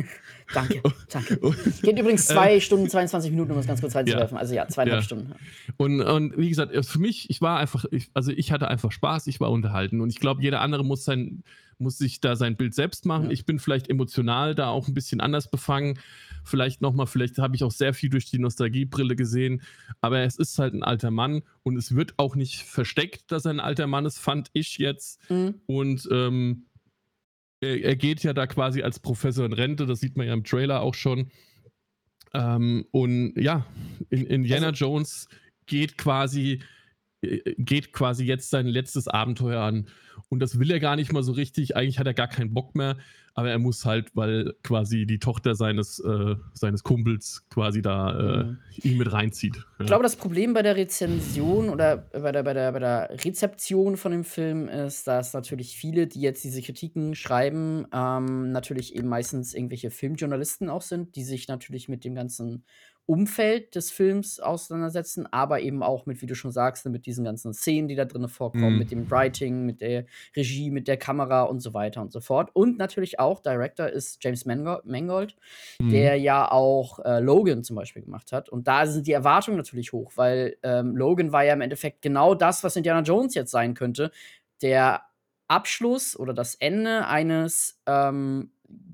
[0.54, 1.38] danke, danke.
[1.82, 4.36] Geht übrigens zwei äh, Stunden, 22 Minuten, um das ganz kurz reinzuwerfen.
[4.36, 5.04] Ja, also ja, zweieinhalb ja.
[5.04, 5.34] Stunden.
[5.76, 9.26] Und, und wie gesagt, für mich, ich war einfach, ich, also ich hatte einfach Spaß,
[9.26, 10.00] ich war unterhalten.
[10.00, 11.42] Und ich glaube, jeder andere muss sein,
[11.76, 13.26] muss sich da sein Bild selbst machen.
[13.26, 13.32] Ja.
[13.32, 15.98] Ich bin vielleicht emotional da auch ein bisschen anders befangen.
[16.46, 19.62] Vielleicht nochmal, vielleicht habe ich auch sehr viel durch die Nostalgiebrille gesehen.
[20.00, 23.50] Aber es ist halt ein alter Mann und es wird auch nicht versteckt, dass er
[23.52, 25.28] ein alter Mann ist, fand ich jetzt.
[25.30, 25.60] Mhm.
[25.66, 26.66] Und ähm,
[27.60, 30.44] er, er, geht ja da quasi als Professor in Rente, das sieht man ja im
[30.44, 31.30] Trailer auch schon.
[32.32, 33.66] Ähm, und ja,
[34.10, 35.28] in, Indiana also, Jones
[35.66, 36.60] geht quasi
[37.58, 39.88] geht quasi jetzt sein letztes Abenteuer an.
[40.28, 41.76] Und das will er gar nicht mal so richtig.
[41.76, 42.96] Eigentlich hat er gar keinen Bock mehr,
[43.34, 48.44] aber er muss halt, weil quasi die Tochter seines, äh, seines Kumpels quasi da äh,
[48.44, 48.58] mhm.
[48.82, 49.56] ihn mit reinzieht.
[49.56, 49.62] Ja.
[49.80, 53.98] Ich glaube, das Problem bei der Rezension oder bei der, bei, der, bei der Rezeption
[53.98, 59.08] von dem Film ist, dass natürlich viele, die jetzt diese Kritiken schreiben, ähm, natürlich eben
[59.08, 62.64] meistens irgendwelche Filmjournalisten auch sind, die sich natürlich mit dem ganzen
[63.06, 67.54] Umfeld des Films auseinandersetzen, aber eben auch mit, wie du schon sagst, mit diesen ganzen
[67.54, 68.78] Szenen, die da drin vorkommen, mhm.
[68.78, 72.50] mit dem Writing, mit der Regie, mit der Kamera und so weiter und so fort.
[72.52, 75.36] Und natürlich auch, Director ist James Mangold,
[75.78, 75.90] mhm.
[75.90, 78.48] der ja auch äh, Logan zum Beispiel gemacht hat.
[78.48, 82.34] Und da sind die Erwartungen natürlich hoch, weil ähm, Logan war ja im Endeffekt genau
[82.34, 84.10] das, was Indiana Jones jetzt sein könnte.
[84.62, 85.02] Der
[85.46, 88.50] Abschluss oder das Ende eines ähm,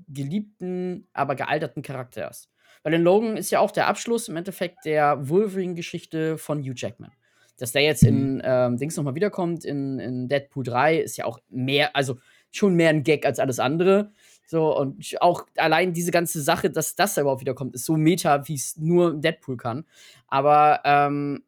[0.07, 2.52] geliebten, aber gealterten Charakters.
[2.83, 7.11] Weil in Logan ist ja auch der Abschluss im Endeffekt der Wolverine-Geschichte von Hugh Jackman.
[7.57, 11.39] Dass der jetzt in ähm, Dings nochmal wiederkommt, in, in Deadpool 3, ist ja auch
[11.49, 12.17] mehr, also
[12.51, 14.11] schon mehr ein Gag als alles andere.
[14.45, 18.47] So, und auch allein diese ganze Sache, dass das da überhaupt wiederkommt, ist so meta,
[18.47, 19.85] wie es nur Deadpool kann.
[20.27, 21.43] Aber ähm,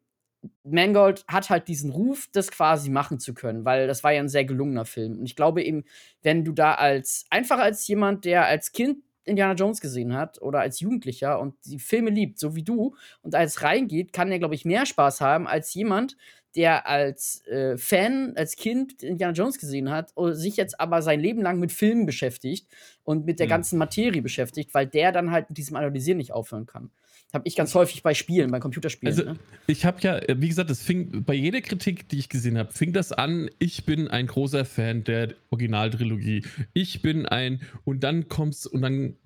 [0.64, 4.28] Mangold hat halt diesen Ruf, das quasi machen zu können, weil das war ja ein
[4.28, 5.18] sehr gelungener Film.
[5.18, 5.84] Und ich glaube eben,
[6.22, 10.60] wenn du da als, einfach als jemand, der als Kind Indiana Jones gesehen hat oder
[10.60, 14.54] als Jugendlicher und die Filme liebt, so wie du, und als reingeht, kann er, glaube
[14.54, 16.16] ich, mehr Spaß haben als jemand,
[16.54, 21.42] der als äh, Fan, als Kind Indiana Jones gesehen hat, sich jetzt aber sein Leben
[21.42, 22.66] lang mit Filmen beschäftigt
[23.04, 23.50] und mit der mhm.
[23.50, 26.90] ganzen Materie beschäftigt, weil der dann halt mit diesem Analysieren nicht aufhören kann.
[27.32, 29.14] Habe ich ganz häufig bei Spielen, bei Computerspielen.
[29.14, 29.38] Also, ne?
[29.66, 32.92] ich habe ja, wie gesagt, es fing bei jeder Kritik, die ich gesehen habe, fing
[32.92, 33.50] das an.
[33.58, 36.44] Ich bin ein großer Fan der Originaltrilogie.
[36.72, 39.16] Ich bin ein und dann kommt's und dann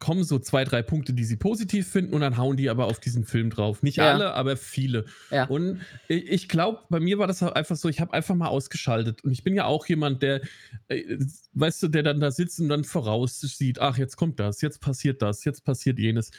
[0.00, 2.98] kommen so zwei, drei Punkte, die sie positiv finden und dann hauen die aber auf
[2.98, 3.82] diesen Film drauf.
[3.82, 4.10] Nicht ja.
[4.10, 5.04] alle, aber viele.
[5.30, 5.44] Ja.
[5.44, 9.22] Und ich, glaube, bei mir war das einfach so, ich habe einfach mal ausgeschaltet.
[9.22, 10.40] Und ich bin ja auch jemand, der,
[10.88, 11.18] äh,
[11.52, 15.20] weißt du, der dann da sitzt und dann voraussieht, ach, jetzt kommt das, jetzt passiert
[15.20, 16.30] das, jetzt passiert jenes.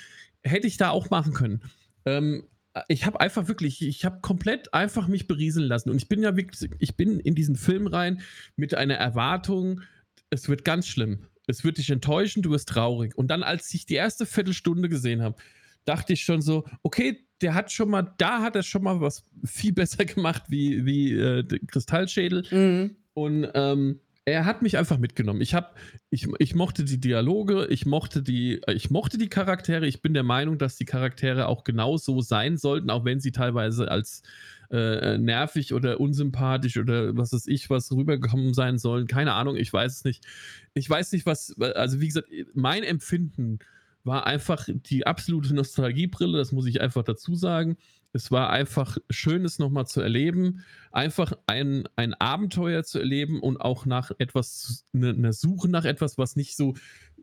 [0.43, 1.61] Hätte ich da auch machen können.
[2.05, 2.43] Ähm,
[2.87, 5.89] ich habe einfach wirklich, ich habe komplett einfach mich berieseln lassen.
[5.89, 8.21] Und ich bin ja wirklich, ich bin in diesen Film rein
[8.55, 9.81] mit einer Erwartung,
[10.29, 13.17] es wird ganz schlimm es wird dich enttäuschen, du wirst traurig.
[13.17, 15.35] Und dann, als ich die erste Viertelstunde gesehen habe,
[15.85, 19.25] dachte ich schon so, okay, der hat schon mal, da hat er schon mal was
[19.43, 22.45] viel besser gemacht wie, wie äh, Kristallschädel.
[22.51, 22.95] Mhm.
[23.13, 25.41] Und ähm, er hat mich einfach mitgenommen.
[25.41, 25.75] Ich, hab,
[26.11, 29.87] ich, ich mochte die Dialoge, ich mochte die, ich mochte die Charaktere.
[29.87, 33.31] Ich bin der Meinung, dass die Charaktere auch genau so sein sollten, auch wenn sie
[33.31, 34.21] teilweise als
[34.69, 39.07] äh, nervig oder unsympathisch oder was weiß ich, was rübergekommen sein sollen.
[39.07, 40.23] Keine Ahnung, ich weiß es nicht.
[40.73, 43.59] Ich weiß nicht, was, also wie gesagt, mein Empfinden
[44.03, 47.77] war einfach die absolute Nostalgiebrille, das muss ich einfach dazu sagen.
[48.13, 53.57] Es war einfach schön, es nochmal zu erleben, einfach ein, ein Abenteuer zu erleben und
[53.57, 56.73] auch nach etwas, eine, eine Suche nach etwas, was nicht so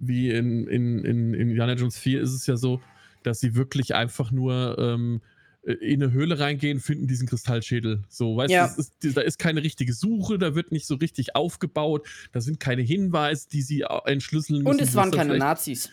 [0.00, 2.80] wie in, in, in, in Indiana Jones 4 ist es ja so,
[3.22, 5.20] dass sie wirklich einfach nur ähm,
[5.62, 8.04] äh, in eine Höhle reingehen, finden diesen Kristallschädel.
[8.08, 8.68] So, weißt ja.
[8.68, 12.60] du, ist, da ist keine richtige Suche, da wird nicht so richtig aufgebaut, da sind
[12.60, 14.70] keine Hinweise, die sie entschlüsseln müssen.
[14.70, 15.90] Und es waren keine Nazis.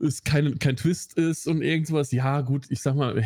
[0.00, 2.12] Es kein, kein Twist ist und irgendwas.
[2.12, 3.16] Ja, gut, ich sag mal,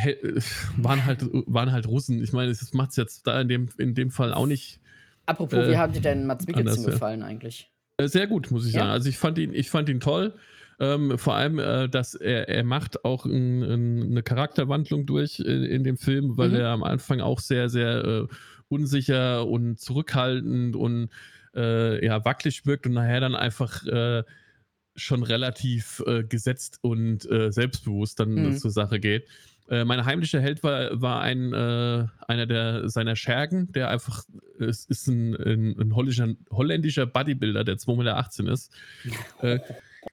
[0.76, 2.22] waren halt, waren halt Russen.
[2.22, 4.80] Ich meine, das macht es jetzt da in dem, in dem Fall auch nicht.
[5.26, 7.26] Apropos, äh, wie hat dir denn Mats Mikkelsen gefallen ja.
[7.26, 7.70] eigentlich?
[7.96, 8.80] Äh, sehr gut, muss ich ja?
[8.80, 8.90] sagen.
[8.92, 10.34] Also ich fand ihn, ich fand ihn toll.
[10.80, 15.64] Ähm, vor allem, äh, dass er, er macht auch ein, ein, eine Charakterwandlung durch in,
[15.64, 16.56] in dem Film, weil mhm.
[16.56, 18.26] er am Anfang auch sehr, sehr äh,
[18.68, 21.10] unsicher und zurückhaltend und
[21.54, 24.24] äh, ja, wackelig wirkt und nachher dann einfach äh,
[24.96, 28.58] schon relativ äh, gesetzt und äh, selbstbewusst dann mhm.
[28.58, 29.26] zur Sache geht.
[29.68, 34.24] Mein heimlicher Held war, war ein, einer der seiner Schergen, der einfach,
[34.58, 38.70] es ist ein, ein, ein holländischer, holländischer Bodybuilder, der 2,18 Meter ist.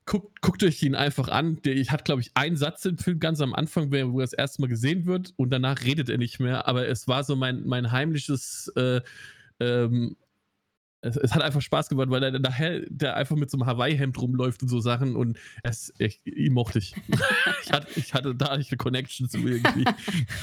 [0.06, 1.62] Guckt, guckt euch ihn einfach an.
[1.64, 4.62] Der hat, glaube ich, einen Satz im Film ganz am Anfang, wo er das erste
[4.62, 6.68] Mal gesehen wird und danach redet er nicht mehr.
[6.68, 9.02] Aber es war so mein, mein heimliches äh,
[9.60, 10.16] ähm,
[11.02, 14.20] es, es, hat einfach Spaß gemacht, weil er nachher der einfach mit so einem Hawaii-Hemd
[14.22, 16.94] rumläuft und so Sachen und es, ich, ihn mochte ich.
[17.64, 19.86] ich, hatte, ich hatte da nicht eine Connection zu irgendwie.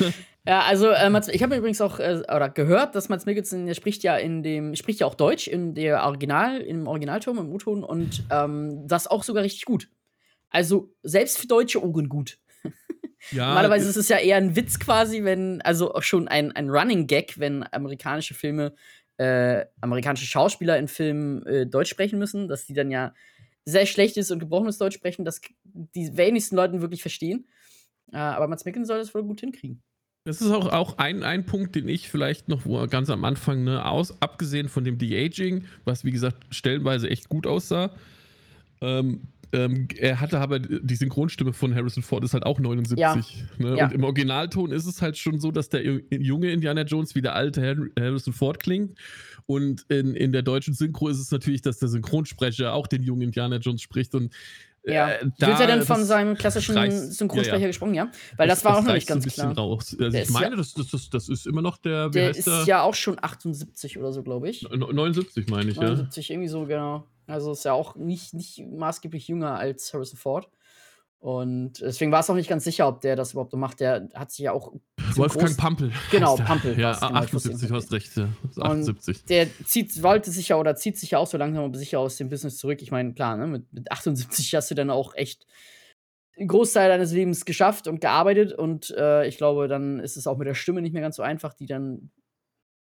[0.46, 3.74] ja, also äh, Mats, ich habe übrigens auch äh, oder gehört, dass Mats Mikkelsen, der
[3.74, 7.84] spricht ja in dem, spricht ja auch Deutsch in der Original, im Originalton, im U-Ton
[7.84, 9.88] und ähm, das auch sogar richtig gut.
[10.48, 12.38] Also selbst für deutsche Ohren gut.
[13.32, 16.70] Ja, Normalerweise ist es ja eher ein Witz quasi, wenn, also auch schon ein, ein
[16.70, 18.74] Running Gag, wenn amerikanische Filme
[19.18, 23.14] äh, amerikanische Schauspieler in Filmen äh, Deutsch sprechen müssen, dass die dann ja
[23.64, 27.46] sehr schlechtes und gebrochenes Deutsch sprechen, das die wenigsten Leuten wirklich verstehen.
[28.12, 29.82] Äh, aber Mats Mikkelsen soll das wohl gut hinkriegen.
[30.24, 33.84] Das ist auch, auch ein, ein Punkt, den ich vielleicht noch ganz am Anfang, ne,
[33.84, 37.92] aus, abgesehen von dem De-Aging, was wie gesagt stellenweise echt gut aussah,
[38.80, 42.98] ähm, ähm, er hatte aber die Synchronstimme von Harrison Ford ist halt auch 79.
[42.98, 43.16] Ja.
[43.58, 43.78] Ne?
[43.78, 43.86] Ja.
[43.86, 47.34] Und im Originalton ist es halt schon so, dass der junge Indiana Jones wie der
[47.34, 48.98] alte Harrison Ford klingt.
[49.46, 53.22] Und in, in der deutschen Synchro ist es natürlich, dass der Synchronsprecher auch den jungen
[53.22, 54.14] Indiana Jones spricht.
[54.14, 54.34] Und
[54.86, 55.10] äh, ja.
[55.10, 57.66] Äh, da, Wird er denn von seinem klassischen reißt, Synchronsprecher ja, ja.
[57.68, 58.10] gesprochen, ja?
[58.36, 59.56] Weil das, das war auch noch nicht ganz klar.
[59.56, 59.96] Raus.
[59.98, 62.08] Also ich meine, ja, das, das, das, ist immer noch der.
[62.10, 62.64] der ist der?
[62.66, 64.62] ja auch schon 78 oder so, glaube ich.
[64.70, 66.34] 79 meine ich, 79, ja.
[66.34, 67.04] irgendwie so, genau.
[67.26, 70.48] Also ist ja auch nicht, nicht maßgeblich jünger als Harrison Ford.
[71.18, 73.80] Und deswegen war es auch nicht ganz sicher, ob der das überhaupt macht.
[73.80, 74.72] Der hat sich ja auch.
[75.14, 75.90] Wolfgang Pampel.
[76.10, 76.78] Genau, Pampel.
[76.78, 78.16] Ja, genau, 78, du hast recht.
[78.16, 78.28] Ja.
[78.60, 79.20] 78.
[79.22, 81.98] Und der zieht, wollte sich ja oder zieht sich ja auch so langsam aber sicher
[81.98, 82.82] aus dem Business zurück.
[82.82, 85.46] Ich meine, klar, ne, mit, mit 78 hast du dann auch echt
[86.38, 88.52] einen Großteil deines Lebens geschafft und gearbeitet.
[88.52, 91.22] Und äh, ich glaube, dann ist es auch mit der Stimme nicht mehr ganz so
[91.22, 92.10] einfach, die dann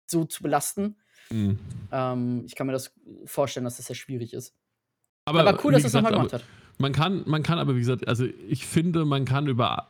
[0.07, 0.99] so zu belasten.
[1.33, 1.59] Mhm.
[1.93, 2.93] Ähm, ich kann mir das
[3.25, 4.55] vorstellen, dass das sehr schwierig ist.
[5.25, 6.45] Aber, aber cool, dass das nochmal gemacht hat.
[6.79, 9.89] Man kann, man kann aber, wie gesagt, also ich finde, man kann über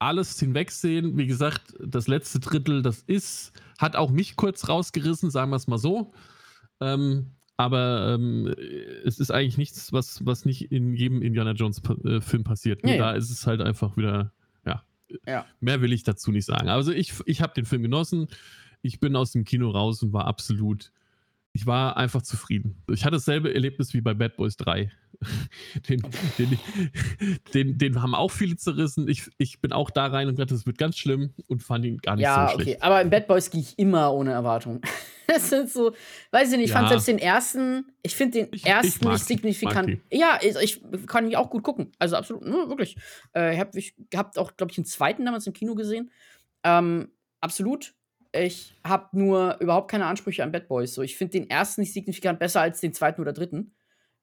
[0.00, 1.16] alles hinwegsehen.
[1.16, 5.68] Wie gesagt, das letzte Drittel, das ist, hat auch mich kurz rausgerissen, sagen wir es
[5.68, 6.12] mal so.
[6.80, 8.52] Ähm, aber ähm,
[9.04, 12.84] es ist eigentlich nichts, was, was nicht in jedem Indiana Jones-Film äh, passiert.
[12.84, 14.32] Ja, da ist es halt einfach wieder,
[14.66, 14.82] ja.
[15.26, 15.46] ja.
[15.60, 16.68] Mehr will ich dazu nicht sagen.
[16.68, 18.26] Also ich, ich habe den Film genossen.
[18.82, 20.92] Ich bin aus dem Kino raus und war absolut
[21.54, 22.82] ich war einfach zufrieden.
[22.90, 24.90] Ich hatte dasselbe Erlebnis wie bei Bad Boys 3.
[25.88, 26.02] den,
[26.38, 26.58] den,
[27.52, 29.06] den, den, haben auch viele zerrissen.
[29.06, 31.98] Ich, ich bin auch da rein und dachte, das wird ganz schlimm und fand ihn
[31.98, 32.70] gar nicht ja, so schlecht.
[32.70, 32.84] Ja, okay.
[32.84, 34.80] Aber in Bad Boys gehe ich immer ohne Erwartung.
[35.26, 35.94] das sind so,
[36.30, 36.78] weiß ich nicht, ich ja.
[36.78, 39.98] fand selbst den ersten, ich finde den ich, ersten ich nicht signifikant.
[40.10, 41.92] Ja, ich, kann ihn auch gut gucken.
[41.98, 42.96] Also absolut, ne, wirklich.
[43.36, 43.80] Äh, ich habe
[44.16, 46.10] hab auch, glaube ich, einen zweiten damals im Kino gesehen.
[46.64, 47.94] Ähm, absolut
[48.32, 50.94] ich habe nur überhaupt keine Ansprüche an Bad Boys.
[50.94, 53.74] So, ich finde den ersten nicht signifikant besser als den zweiten oder dritten.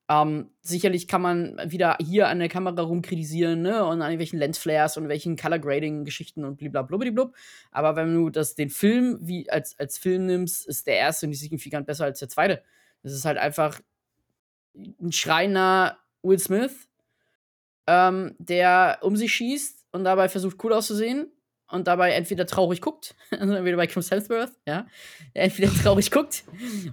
[0.10, 4.98] Ähm, sicherlich kann man wieder hier an der Kamera rumkritisieren, ne, und an welchen Lensflares
[4.98, 7.32] und welchen Color Grading Geschichten und blablabla.
[7.72, 11.39] Aber wenn du das den Film wie als, als Film nimmst, ist der erste nicht
[11.39, 12.63] signifikant besser als der zweite.
[13.04, 13.80] Das ist halt einfach
[14.76, 16.89] ein schreiender Will Smith,
[17.86, 21.32] ähm, der um sich schießt und dabei versucht cool auszusehen
[21.71, 24.88] und dabei entweder traurig guckt, also entweder bei Chris Hemsworth, ja,
[25.34, 26.43] entweder traurig guckt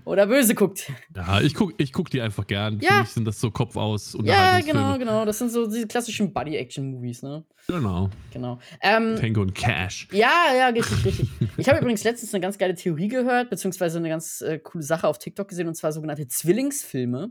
[0.05, 0.91] oder böse guckt.
[1.15, 2.81] Ja, ich guck, ich guck die einfach gern.
[2.81, 2.95] Ja.
[2.95, 4.17] Für mich sind das so Kopf aus.
[4.23, 5.25] Ja, genau, genau.
[5.25, 7.45] Das sind so diese klassischen Buddy-Action-Movies, ne?
[7.69, 8.11] Genau.
[8.33, 8.61] Genau.
[8.81, 10.07] Ähm, Tango und Cash.
[10.13, 11.29] Ja, ja, richtig, richtig.
[11.57, 15.09] Ich habe übrigens letztens eine ganz geile Theorie gehört, beziehungsweise eine ganz äh, coole Sache
[15.09, 17.31] auf TikTok gesehen, und zwar sogenannte Zwillingsfilme.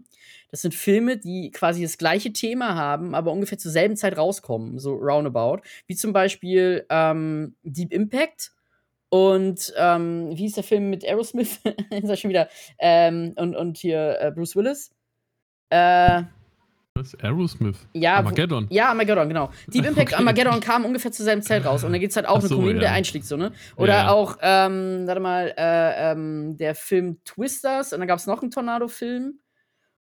[0.51, 4.77] Das sind Filme, die quasi das gleiche Thema haben, aber ungefähr zur selben Zeit rauskommen,
[4.77, 5.61] so roundabout.
[5.87, 8.51] Wie zum Beispiel ähm, Deep Impact
[9.09, 11.61] und ähm, wie hieß der Film mit Aerosmith?
[11.89, 12.49] ist er schon wieder.
[12.79, 14.91] Ähm, und, und hier äh, Bruce Willis.
[15.69, 16.23] Äh,
[16.95, 17.15] was?
[17.15, 17.77] Aerosmith?
[17.93, 18.69] Ja, Armageddon.
[18.69, 19.51] Wo, ja, Armageddon, genau.
[19.67, 20.15] Deep Impact okay.
[20.15, 21.83] Armageddon kam ungefähr zur selben Zeit raus.
[21.83, 22.81] Und da geht es halt auch so, eine Komödie, ja.
[22.81, 23.51] der einschlägt, so, ne?
[23.75, 24.11] Oder ja.
[24.11, 27.93] auch, ähm, warte mal, äh, ähm, der Film Twisters.
[27.93, 29.39] Und dann gab es noch einen Tornado-Film.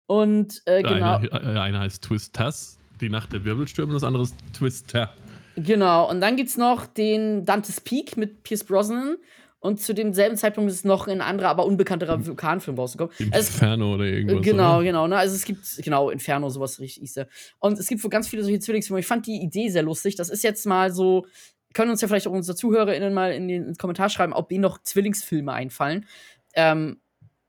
[0.07, 1.17] Und, äh, genau.
[1.17, 5.13] Eine, äh, eine heißt Twisters, die Nacht der Wirbelstürme, und das andere ist Twister.
[5.55, 6.09] Genau.
[6.09, 9.17] Und dann gibt es noch den Dante's Peak mit Pierce Brosnan.
[9.59, 13.13] Und zu demselben Zeitpunkt ist noch ein anderer, aber unbekannterer Vulkanfilm rausgekommen.
[13.17, 14.41] Inferno also, oder irgendwas.
[14.43, 14.83] Genau, oder?
[14.83, 15.07] genau.
[15.07, 15.15] Ne?
[15.17, 17.25] Also es gibt, genau, Inferno, sowas richtig ist
[17.59, 18.99] Und es gibt wohl ganz viele solche Zwillingsfilme.
[18.99, 20.17] Ich fand die Idee sehr lustig.
[20.17, 21.27] Das ist jetzt mal so,
[21.73, 24.83] können uns ja vielleicht auch unsere ZuhörerInnen mal in den Kommentar schreiben, ob ihnen noch
[24.83, 26.07] Zwillingsfilme einfallen.
[26.55, 26.99] Ähm,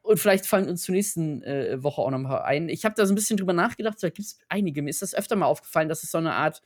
[0.03, 2.69] und vielleicht fallen uns zur nächsten äh, Woche auch noch mal ein.
[2.69, 4.83] Ich habe da so ein bisschen drüber nachgedacht, da gibt es einige.
[4.83, 6.63] Mir ist das öfter mal aufgefallen, dass es so eine Art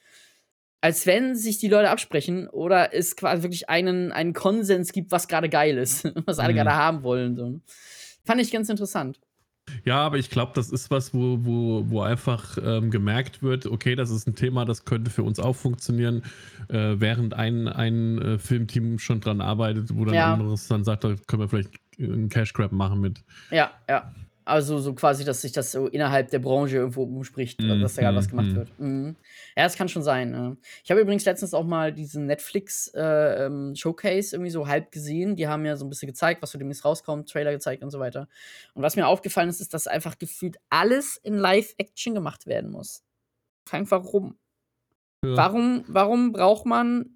[0.81, 5.29] als wenn sich die Leute absprechen oder es quasi wirklich einen, einen Konsens gibt, was
[5.29, 6.59] gerade geil ist, was alle mhm.
[6.59, 7.37] gerade haben wollen.
[7.37, 7.61] So.
[8.25, 9.19] Fand ich ganz interessant.
[9.85, 13.97] Ja, aber ich glaube, das ist was, wo, wo, wo einfach ähm, gemerkt wird, okay,
[13.97, 16.23] das ist ein Thema, das könnte für uns auch funktionieren,
[16.69, 20.33] äh, während ein, ein äh, Filmteam schon dran arbeitet, wo dann ja.
[20.33, 23.23] anderes dann sagt, da können wir vielleicht einen Cash Grab machen mit.
[23.51, 24.11] Ja, ja.
[24.49, 28.03] Also so quasi, dass sich das so innerhalb der Branche irgendwo umspricht, mm, dass da
[28.03, 28.57] gerade mm, was gemacht mm.
[28.57, 28.81] wird.
[28.81, 29.17] Mhm.
[29.57, 30.31] Ja, das kann schon sein.
[30.31, 30.57] Ne?
[30.83, 35.37] Ich habe übrigens letztens auch mal diesen Netflix äh, ähm, Showcase irgendwie so halb gesehen.
[35.37, 37.99] Die haben ja so ein bisschen gezeigt, was so demnächst rauskommt, Trailer gezeigt und so
[37.99, 38.27] weiter.
[38.75, 43.05] Und was mir aufgefallen ist, ist, dass einfach gefühlt alles in Live-Action gemacht werden muss.
[43.67, 44.39] Frank, warum?
[45.25, 45.37] Ja.
[45.37, 47.11] Warum, warum braucht man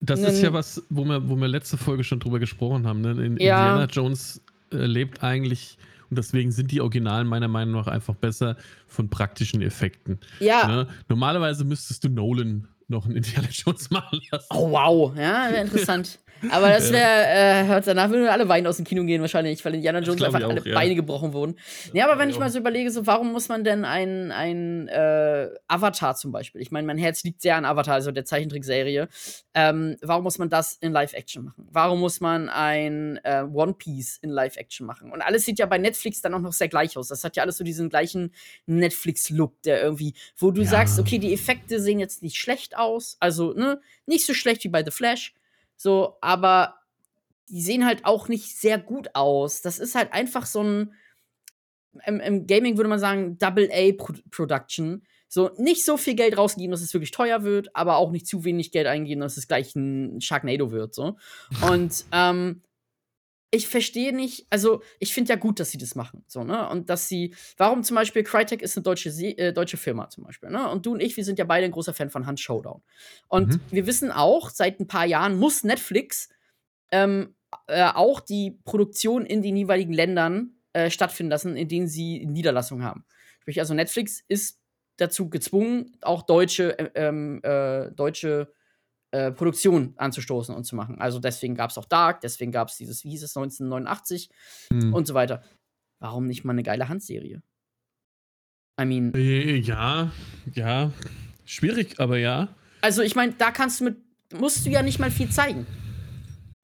[0.00, 3.02] das ist ja was, wo wir, wo wir letzte Folge schon drüber gesprochen haben.
[3.02, 3.10] Ne?
[3.10, 3.72] In, ja.
[3.72, 5.76] Indiana Jones äh, lebt eigentlich
[6.10, 10.18] und deswegen sind die Originalen meiner Meinung nach einfach besser von praktischen Effekten.
[10.40, 10.66] Ja.
[10.66, 10.88] Ne?
[11.08, 14.46] Normalerweise müsstest du Nolan noch einen Indiana Jones machen lassen.
[14.50, 15.16] Oh, wow.
[15.16, 16.18] Ja, interessant.
[16.48, 19.74] Aber das wäre, äh, danach würden wir alle weinen aus dem Kino gehen, wahrscheinlich, weil
[19.74, 20.74] Indiana Jones einfach auch, alle ja.
[20.74, 21.56] Beine gebrochen wurden.
[21.92, 25.48] Ja, aber wenn ich mal so überlege, so, warum muss man denn ein, ein äh,
[25.68, 26.60] Avatar zum Beispiel?
[26.60, 29.08] Ich meine, mein Herz liegt sehr an Avatar, also der Zeichentrickserie.
[29.54, 31.66] Ähm, warum muss man das in Live-Action machen?
[31.70, 35.12] Warum muss man ein äh, One Piece in Live-Action machen?
[35.12, 37.08] Und alles sieht ja bei Netflix dann auch noch sehr gleich aus.
[37.08, 38.32] Das hat ja alles so diesen gleichen
[38.66, 40.68] Netflix-Look, der irgendwie, wo du ja.
[40.68, 44.68] sagst, okay, die Effekte sehen jetzt nicht schlecht aus, also, ne, nicht so schlecht wie
[44.68, 45.34] bei The Flash
[45.82, 46.74] so, aber
[47.48, 49.62] die sehen halt auch nicht sehr gut aus.
[49.62, 50.92] Das ist halt einfach so ein.
[52.04, 55.06] Im, im Gaming würde man sagen, Double-A-Production.
[55.26, 58.44] So, nicht so viel Geld rausgeben, dass es wirklich teuer wird, aber auch nicht zu
[58.44, 60.94] wenig Geld eingeben, dass es gleich ein Sharknado wird.
[60.94, 61.16] So.
[61.66, 62.60] Und ähm,
[63.50, 66.68] ich verstehe nicht, also ich finde ja gut, dass sie das machen, so, ne?
[66.68, 70.50] Und dass sie, warum zum Beispiel Crytek ist eine deutsche, äh, deutsche Firma zum Beispiel,
[70.50, 70.68] ne?
[70.70, 72.80] Und du und ich, wir sind ja beide ein großer Fan von Hand Showdown.
[73.28, 73.60] Und mhm.
[73.70, 76.28] wir wissen auch, seit ein paar Jahren muss Netflix
[76.92, 77.34] ähm,
[77.66, 82.84] äh, auch die Produktion in den jeweiligen Ländern äh, stattfinden lassen, in denen sie Niederlassungen
[82.84, 83.04] haben.
[83.40, 84.60] Sprich, also Netflix ist
[84.96, 88.52] dazu gezwungen, auch deutsche, äh, ähm, äh, deutsche
[89.12, 91.00] äh, Produktion anzustoßen und zu machen.
[91.00, 94.30] Also deswegen gab es auch Dark, deswegen gab es dieses, wie hieß es, 1989
[94.72, 94.94] hm.
[94.94, 95.42] und so weiter.
[95.98, 97.42] Warum nicht mal eine geile Handserie?
[98.80, 99.12] I mean.
[99.14, 100.12] Äh, ja,
[100.54, 100.92] ja.
[101.44, 102.54] Schwierig, aber ja.
[102.80, 103.96] Also ich meine, da kannst du mit,
[104.32, 105.66] musst du ja nicht mal viel zeigen.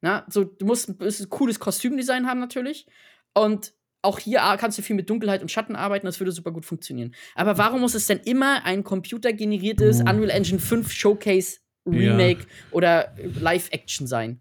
[0.00, 2.86] Na, so, du musst ein cooles Kostümdesign haben natürlich.
[3.34, 6.64] Und auch hier kannst du viel mit Dunkelheit und Schatten arbeiten, das würde super gut
[6.64, 7.12] funktionieren.
[7.34, 10.08] Aber warum muss es denn immer ein computergeneriertes uh.
[10.08, 12.46] Unreal Engine 5 Showcase Remake ja.
[12.72, 14.40] oder Live-Action sein?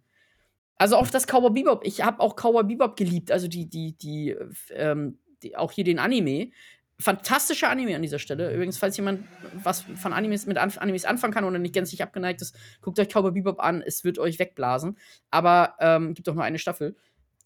[0.78, 4.36] Also auch das Cowboy Bebop, ich habe auch Cowboy Bebop geliebt, also die, die, die,
[4.72, 6.52] ähm, die, auch hier den Anime.
[6.98, 8.54] Fantastischer Anime an dieser Stelle.
[8.54, 9.26] Übrigens, falls jemand
[9.64, 13.10] was von Animes mit Anf Animes anfangen kann oder nicht gänzlich abgeneigt ist, guckt euch
[13.10, 14.98] Cowboy Bebop an, es wird euch wegblasen.
[15.30, 16.96] Aber ähm, gibt auch nur eine Staffel.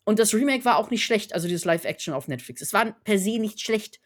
[0.06, 2.62] Und das Remake war auch nicht schlecht, also dieses Live-Action auf Netflix.
[2.62, 4.00] Es war per se nicht schlecht,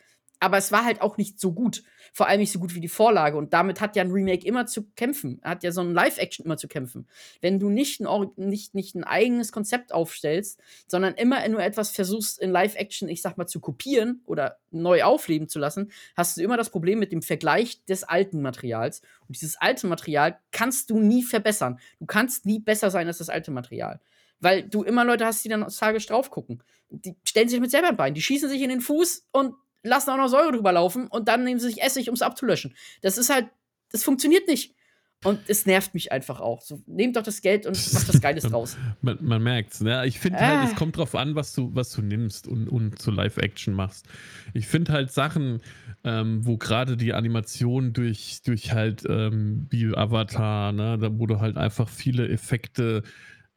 [0.43, 1.83] aber es war halt auch nicht so gut.
[2.11, 3.37] Vor allem nicht so gut wie die Vorlage.
[3.37, 5.39] Und damit hat ja ein Remake immer zu kämpfen.
[5.41, 7.07] Hat ja so ein Live-Action immer zu kämpfen.
[7.39, 12.41] Wenn du nicht ein, nicht, nicht ein eigenes Konzept aufstellst, sondern immer nur etwas versuchst,
[12.41, 16.57] in Live-Action, ich sag mal, zu kopieren oder neu aufleben zu lassen, hast du immer
[16.57, 19.01] das Problem mit dem Vergleich des alten Materials.
[19.29, 21.79] Und dieses alte Material kannst du nie verbessern.
[22.01, 24.01] Du kannst nie besser sein als das alte Material.
[24.41, 26.61] Weil du immer Leute hast, die dann nostalgisch drauf gucken.
[26.89, 28.13] Die stellen sich mit selber ein Bein.
[28.13, 31.43] Die schießen sich in den Fuß und lassen auch noch Säure drüber laufen und dann
[31.43, 32.75] nehmen sie sich Essig, um es abzulöschen.
[33.01, 33.47] Das ist halt,
[33.91, 34.75] das funktioniert nicht.
[35.23, 36.61] Und es nervt mich einfach auch.
[36.61, 38.77] So, nehmt doch das Geld und macht das Geiles draus.
[39.01, 39.81] man, man merkt es.
[39.81, 40.05] Ne?
[40.05, 40.77] Ich finde halt, es ah.
[40.77, 44.05] kommt drauf an, was du, was du nimmst und, und zu Live-Action machst.
[44.53, 45.61] Ich finde halt Sachen,
[46.03, 50.97] ähm, wo gerade die Animation durch, durch halt ähm, wie Avatar, ne?
[50.97, 53.03] da, wo du halt einfach viele Effekte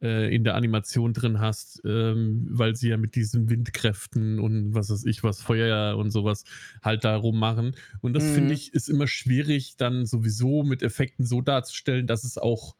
[0.01, 4.89] äh, in der Animation drin hast, ähm, weil sie ja mit diesen Windkräften und was
[4.89, 6.43] weiß ich, was Feuer und sowas
[6.83, 7.75] halt da rummachen.
[8.01, 8.33] Und das mhm.
[8.33, 12.75] finde ich ist immer schwierig, dann sowieso mit Effekten so darzustellen, dass es auch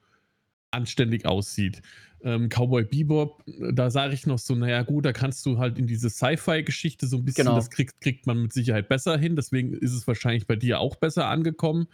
[0.71, 1.81] anständig aussieht.
[2.21, 5.87] Ähm, Cowboy Bebop, da sage ich noch so, naja gut, da kannst du halt in
[5.87, 7.55] diese Sci-Fi-Geschichte so ein bisschen, genau.
[7.55, 10.95] das kriegt, kriegt man mit Sicherheit besser hin, deswegen ist es wahrscheinlich bei dir auch
[10.95, 11.87] besser angekommen.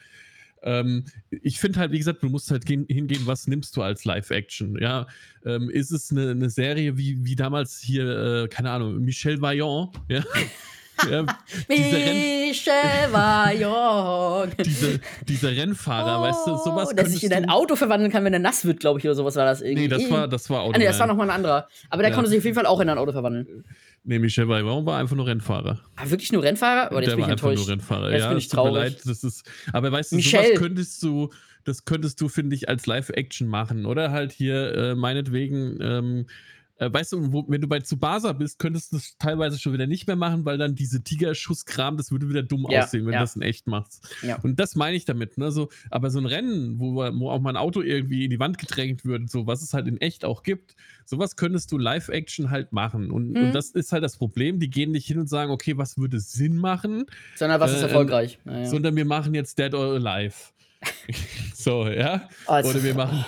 [0.63, 4.77] Ähm, ich finde halt, wie gesagt, du musst halt hingehen, was nimmst du als Live-Action?
[4.81, 5.07] Ja,
[5.45, 9.89] ähm, ist es eine, eine, Serie wie, wie damals hier, äh, keine Ahnung, Michel Vaillant,
[10.07, 10.23] ja?
[11.09, 11.25] ja,
[11.67, 14.55] Michel Vaillant.
[14.65, 16.89] Diese, dieser Rennfahrer, oh, weißt du, sowas.
[16.95, 19.35] Dass sich in ein Auto verwandeln kann, wenn er nass wird, glaube ich, oder sowas
[19.35, 19.83] war das irgendwie.
[19.83, 20.75] Nee, das war, das war Auto.
[20.75, 21.67] Ah, nee, das war nochmal ein anderer.
[21.89, 22.15] Aber der ja.
[22.15, 23.65] konnte sich auf jeden Fall auch in ein Auto verwandeln.
[24.05, 25.79] Nee, Michel Vaillant war einfach nur Rennfahrer.
[25.95, 26.91] Ah, wirklich nur Rennfahrer?
[26.91, 28.11] Oh, der war einfach nur Rennfahrer.
[28.11, 28.73] Jetzt ja, bin ich traurig.
[28.73, 30.43] Leid, das ist, aber weißt du, Michel.
[30.43, 31.29] sowas könntest du,
[31.63, 33.85] das könntest du, finde ich, als Live-Action machen.
[33.85, 36.25] Oder halt hier, äh, meinetwegen, ähm,
[36.77, 39.87] äh, weißt du, wo, wenn du bei Tsubasa bist, könntest du das teilweise schon wieder
[39.87, 43.19] nicht mehr machen, weil dann diese Tigerschuss-Kram, das würde wieder dumm ja, aussehen, wenn ja.
[43.19, 44.07] du das in echt machst.
[44.21, 44.39] Ja.
[44.41, 45.37] Und das meine ich damit.
[45.37, 45.51] Ne?
[45.51, 48.57] So, aber so ein Rennen, wo, wo auch mal ein Auto irgendwie in die Wand
[48.57, 52.73] gedrängt wird, so was es halt in echt auch gibt, sowas könntest du Live-Action halt
[52.73, 53.11] machen.
[53.11, 53.45] Und, mhm.
[53.45, 54.59] und, das ist halt das Problem.
[54.59, 57.05] Die gehen nicht hin und sagen, okay, was würde Sinn machen?
[57.35, 58.39] Sondern was äh, ist erfolgreich.
[58.45, 58.65] Naja.
[58.65, 60.35] Sondern wir machen jetzt Dead or Alive.
[61.53, 62.27] so, ja.
[62.45, 63.23] Also, Oder wir machen.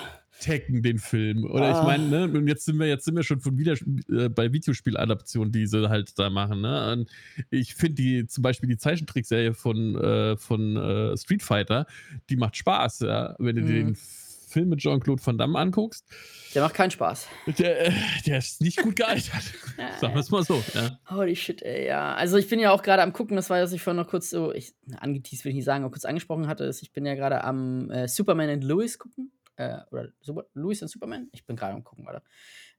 [0.45, 1.43] Tekken, den Film.
[1.43, 1.79] Oder ah.
[1.79, 3.73] ich meine, ne, und jetzt sind wir, jetzt sind wir schon von wieder
[4.09, 6.91] äh, bei Videospieladaptionen, die sie halt da machen, ne?
[6.91, 7.09] Und
[7.49, 11.87] ich finde die, zum Beispiel die Zeichentrickserie von, äh, von äh, Street Fighter,
[12.29, 13.35] die macht Spaß, ja.
[13.39, 13.67] Wenn du mhm.
[13.67, 16.05] den Film mit Jean-Claude Van Damme anguckst.
[16.53, 17.27] Der macht keinen Spaß.
[17.57, 17.91] Der, äh,
[18.27, 19.43] der ist nicht gut gealtert.
[19.99, 20.63] Sagen wir es mal so.
[20.75, 20.99] Ja.
[21.09, 22.13] Holy shit, ey, ja.
[22.13, 24.29] Also ich bin ja auch gerade am gucken, das war, was ich vorhin noch kurz
[24.29, 27.15] so, ich, angeteased will ich nicht sagen, aber kurz angesprochen hatte, ist, ich bin ja
[27.15, 31.29] gerade am äh, Superman and Lewis gucken äh, oder Super, Louis und Superman?
[31.31, 32.23] Ich bin gerade am gucken, warte.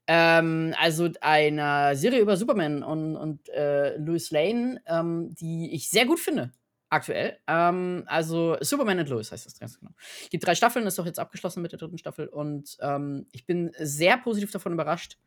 [0.07, 6.07] Ähm, also eine Serie über Superman und, und äh, Louis Lane, ähm, die ich sehr
[6.07, 6.53] gut finde.
[6.89, 7.39] Aktuell.
[7.49, 9.91] Ähm, also Superman and Lois heißt das ganz genau.
[10.23, 13.45] Es gibt drei Staffeln, ist doch jetzt abgeschlossen mit der dritten Staffel und ähm, ich
[13.45, 15.19] bin sehr positiv davon überrascht.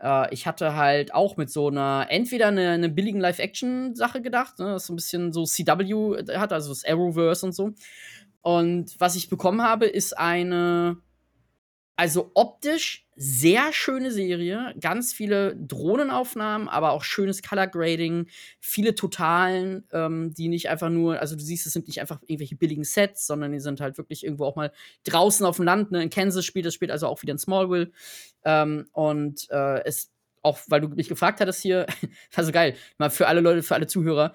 [0.00, 4.72] Äh, ich hatte halt auch mit so einer, entweder eine, eine billigen Live-Action-Sache gedacht, ne,
[4.72, 7.72] das so ein bisschen so CW hat, also das Arrowverse und so.
[8.44, 10.98] Und was ich bekommen habe, ist eine,
[11.96, 14.74] also optisch sehr schöne Serie.
[14.78, 18.26] Ganz viele Drohnenaufnahmen, aber auch schönes Color Grading,
[18.60, 22.56] viele Totalen, ähm, die nicht einfach nur, also du siehst, es sind nicht einfach irgendwelche
[22.56, 24.72] billigen Sets, sondern die sind halt wirklich irgendwo auch mal
[25.04, 25.90] draußen auf dem Land.
[25.90, 26.02] Ne?
[26.02, 27.92] In Kansas spielt das spielt also auch wieder in Smallville.
[28.44, 30.10] Ähm, und äh, es
[30.42, 31.86] auch weil du mich gefragt hattest hier,
[32.34, 34.34] war so geil, mal für alle Leute, für alle Zuhörer.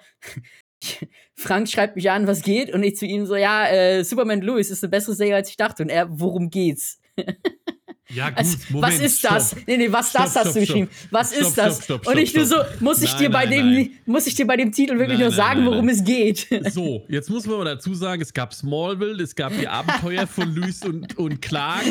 [1.34, 4.70] Frank schreibt mich an, was geht, und ich zu ihm so, ja, äh, Superman Louis
[4.70, 5.82] ist eine bessere Serie, als ich dachte.
[5.82, 7.00] Und er, worum geht's?
[8.14, 9.34] Ja, gut, also, Moment, was ist stopp.
[9.34, 9.56] das?
[9.66, 10.88] Nee, nee, was stopp, das stopp, hast du geschrieben?
[11.10, 11.90] Was ist das?
[11.90, 13.90] Und ich nur so, muss ich nein, dir bei nein, dem, nein.
[14.06, 16.46] muss ich dir bei dem Titel wirklich nur sagen, worum es geht?
[16.70, 20.54] So, jetzt muss man mal dazu sagen, es gab Smallville, es gab die Abenteuer von
[20.54, 21.84] Luis und, und Clark.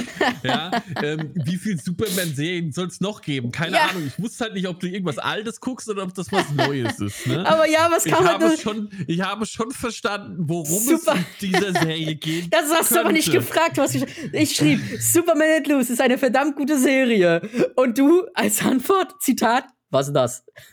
[0.44, 3.52] Ja, ähm, wie viele Superman-Serien soll es noch geben?
[3.52, 3.90] Keine ja.
[3.90, 4.04] Ahnung.
[4.08, 7.28] Ich wusste halt nicht, ob du irgendwas Altes guckst oder ob das was Neues ist.
[7.28, 7.46] Ne?
[7.46, 11.16] Aber ja, was kann ich man habe schon, Ich habe schon verstanden, worum Super.
[11.16, 12.54] es in dieser Serie geht.
[12.54, 13.78] Das hast du aber nicht gefragt.
[13.78, 17.42] Was ich, ich schrieb, Superman and Loose ist eine verdammt gute Serie.
[17.76, 20.44] Und du als Antwort, Zitat, was ist das?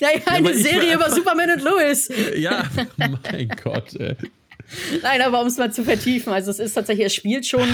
[0.00, 2.10] naja, eine ja, Serie über Superman und Lois.
[2.36, 2.64] Ja,
[2.96, 4.16] mein Gott, ey.
[5.02, 7.68] Nein, aber um es mal zu vertiefen, also es ist tatsächlich, es spielt schon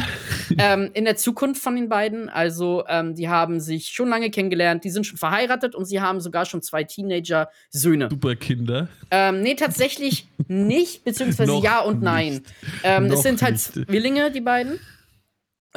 [0.59, 2.29] ähm, in der Zukunft von den beiden.
[2.29, 6.21] Also ähm, die haben sich schon lange kennengelernt, die sind schon verheiratet und sie haben
[6.21, 8.09] sogar schon zwei Teenager-Söhne.
[8.11, 8.89] Superkinder?
[9.11, 12.43] Ähm, nee, tatsächlich nicht, beziehungsweise ja und nein.
[12.83, 13.59] Ähm, es sind halt.
[13.61, 14.81] Zwillinge, die beiden.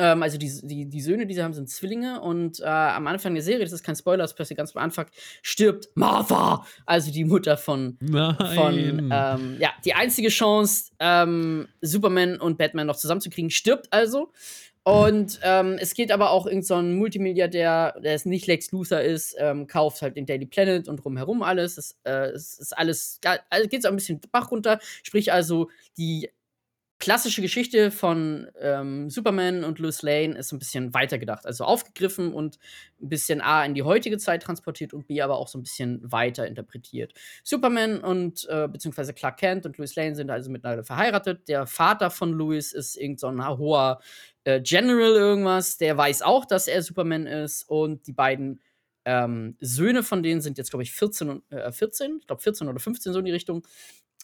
[0.01, 3.35] Ähm, also die, die, die Söhne, die sie haben, sind Zwillinge und äh, am Anfang
[3.35, 5.05] der Serie, das ist kein Spoiler, das passiert ganz am Anfang,
[5.43, 7.99] stirbt Martha, also die Mutter von,
[8.55, 14.31] von ähm, ja, die einzige Chance, ähm, Superman und Batman noch zusammenzukriegen, stirbt also.
[14.83, 19.01] Und ähm, es geht aber auch irgend so ein Multimilliardär, der es nicht Lex Luthor
[19.01, 21.77] ist, ähm, kauft halt den Daily Planet und drumherum alles.
[21.77, 23.19] Es, äh, es ist alles,
[23.51, 24.79] also geht so ein bisschen Bach runter.
[25.03, 26.31] Sprich also, die
[27.01, 31.47] klassische Geschichte von ähm, Superman und Lois Lane ist ein bisschen weitergedacht.
[31.47, 32.59] Also aufgegriffen und
[33.01, 35.99] ein bisschen A in die heutige Zeit transportiert und B aber auch so ein bisschen
[36.09, 37.13] weiter interpretiert.
[37.43, 41.47] Superman und äh, beziehungsweise Clark Kent und Lois Lane sind also miteinander verheiratet.
[41.47, 43.99] Der Vater von Lois ist irgend so hoher
[44.43, 48.61] äh, General irgendwas, der weiß auch, dass er Superman ist und die beiden
[49.05, 52.67] ähm, Söhne von denen sind jetzt, glaube ich, 14 und äh, 14, ich glaube 14
[52.67, 53.67] oder 15 so in die Richtung.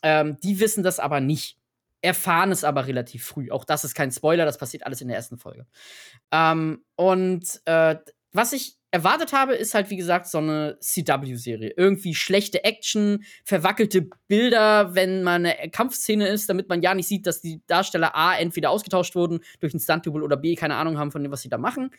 [0.03, 1.57] Ähm, die wissen das aber nicht
[2.01, 3.51] erfahren es aber relativ früh.
[3.51, 5.65] Auch das ist kein Spoiler, das passiert alles in der ersten Folge.
[6.31, 7.95] Ähm, und äh,
[8.33, 11.73] was ich erwartet habe, ist halt, wie gesagt, so eine CW-Serie.
[11.75, 17.27] Irgendwie schlechte Action, verwackelte Bilder, wenn mal eine Kampfszene ist, damit man ja nicht sieht,
[17.27, 21.11] dass die Darsteller A entweder ausgetauscht wurden durch ein Stunt-Double oder B keine Ahnung haben
[21.11, 21.91] von dem, was sie da machen.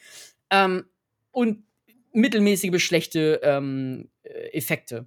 [0.50, 0.86] Ähm,
[1.30, 1.64] und
[2.12, 5.06] mittelmäßige bis schlechte ähm, äh, Effekte.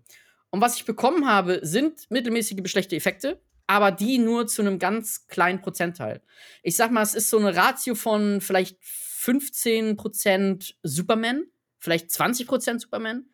[0.52, 4.80] Und was ich bekommen habe, sind mittelmäßige bis schlechte Effekte aber die nur zu einem
[4.80, 6.22] ganz kleinen Prozentteil.
[6.62, 11.46] Ich sag mal, es ist so eine Ratio von vielleicht 15% Superman,
[11.80, 13.28] vielleicht 20% Superman.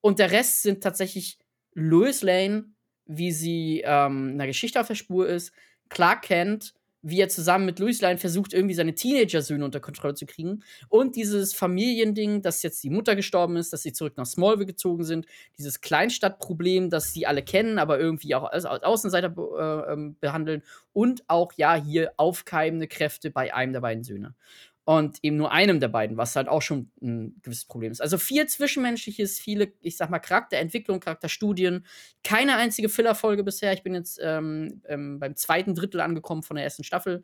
[0.00, 1.36] Und der Rest sind tatsächlich
[1.72, 2.66] Lois Lane,
[3.06, 5.52] wie sie ähm, einer Geschichte auf der Spur ist,
[5.88, 10.24] Clark Kent, wie er zusammen mit Louis Lane versucht, irgendwie seine Teenager-Söhne unter Kontrolle zu
[10.24, 10.62] kriegen.
[10.88, 15.04] Und dieses Familiending, dass jetzt die Mutter gestorben ist, dass sie zurück nach Smallville gezogen
[15.04, 15.26] sind.
[15.58, 20.62] Dieses Kleinstadtproblem, das sie alle kennen, aber irgendwie auch als Außenseiter äh, ähm, behandeln.
[20.92, 24.34] Und auch, ja, hier aufkeimende Kräfte bei einem der beiden Söhne
[24.84, 28.00] und eben nur einem der beiden, was halt auch schon ein gewisses Problem ist.
[28.00, 31.86] Also viel Zwischenmenschliches, viele, ich sag mal, Charakterentwicklung, Charakterstudien,
[32.24, 33.72] keine einzige Filler-Folge bisher.
[33.72, 37.22] Ich bin jetzt ähm, ähm, beim zweiten Drittel angekommen von der ersten Staffel.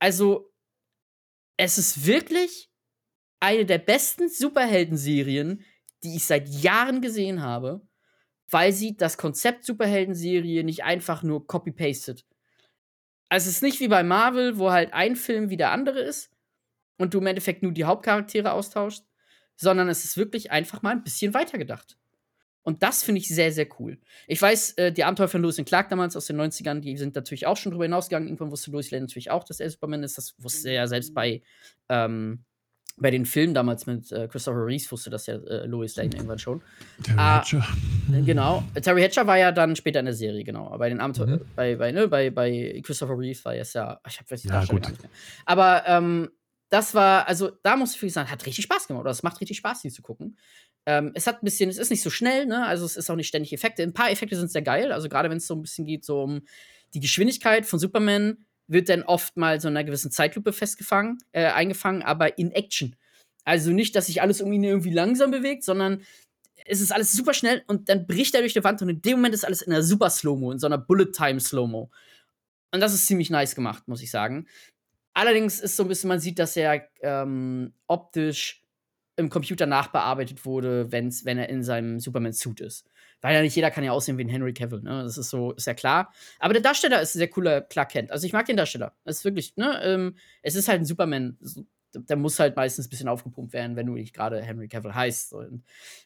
[0.00, 0.52] Also,
[1.56, 2.70] es ist wirklich
[3.38, 5.62] eine der besten Superhelden-Serien,
[6.02, 7.82] die ich seit Jahren gesehen habe,
[8.48, 12.26] weil sie das Konzept Superhelden-Serie nicht einfach nur copy-pastet.
[13.28, 16.32] Also, es ist nicht wie bei Marvel, wo halt ein Film wie der andere ist
[17.00, 19.06] und du im Endeffekt nur die Hauptcharaktere austauschst,
[19.56, 21.96] sondern es ist wirklich einfach mal ein bisschen weitergedacht.
[22.62, 23.98] Und das finde ich sehr, sehr cool.
[24.26, 27.14] Ich weiß, äh, die Abenteuer von Lewis und Clark damals aus den 90ern, die sind
[27.14, 28.28] natürlich auch schon drüber hinausgegangen.
[28.28, 30.18] Irgendwann wusste Louis Lane natürlich auch, dass er Superman ist.
[30.18, 31.40] Das wusste er ja selbst bei,
[31.88, 32.44] ähm,
[32.98, 36.38] bei den Filmen damals mit äh, Christopher Reeves, wusste das ja äh, Louis Lane irgendwann
[36.38, 36.60] schon.
[37.02, 37.66] Terry ah, Hatcher.
[38.12, 38.62] Äh, genau.
[38.82, 40.66] Terry Hatcher war ja dann später in der Serie, genau.
[40.66, 41.44] Aber bei den Abenteuern, mhm.
[41.56, 44.86] bei, bei, ne, bei, bei Christopher Reeves war es ja, ich habe weiß ja, gut.
[44.86, 45.10] nicht mehr.
[45.46, 46.28] Aber ähm,
[46.70, 49.02] das war, also da muss ich wirklich sagen, hat richtig Spaß gemacht.
[49.02, 50.38] Oder es macht richtig Spaß, die zu gucken.
[50.86, 52.64] Ähm, es hat ein bisschen, es ist nicht so schnell, ne?
[52.64, 53.82] Also es ist auch nicht ständig Effekte.
[53.82, 54.92] Ein paar Effekte sind sehr geil.
[54.92, 56.42] Also gerade wenn es so ein bisschen geht, so um
[56.94, 61.46] die Geschwindigkeit von Superman, wird dann oft mal so in einer gewissen Zeitlupe festgefangen, äh,
[61.46, 62.94] eingefangen, aber in Action.
[63.44, 66.02] Also nicht, dass sich alles irgendwie, irgendwie langsam bewegt, sondern
[66.66, 69.16] es ist alles super schnell und dann bricht er durch die Wand und in dem
[69.16, 71.90] Moment ist alles in einer super Slow-Mo, in so einer Bullet-Time-Slow-Mo.
[72.72, 74.46] Und das ist ziemlich nice gemacht, muss ich sagen.
[75.14, 78.64] Allerdings ist so ein bisschen, man sieht, dass er ähm, optisch
[79.16, 82.86] im Computer nachbearbeitet wurde, wenn's, wenn er in seinem Superman-Suit ist.
[83.20, 85.02] Weil ja nicht jeder kann ja aussehen wie ein Henry Cavill, ne?
[85.02, 86.12] Das ist so, ist ja klar.
[86.38, 88.10] Aber der Darsteller ist ein sehr cooler Clark Kent.
[88.10, 88.94] Also ich mag den Darsteller.
[89.04, 89.78] Das ist wirklich, ne?
[89.84, 91.36] Ähm, es ist halt ein Superman.
[91.92, 95.34] Der muss halt meistens ein bisschen aufgepumpt werden, wenn du nicht gerade Henry Cavill heißt.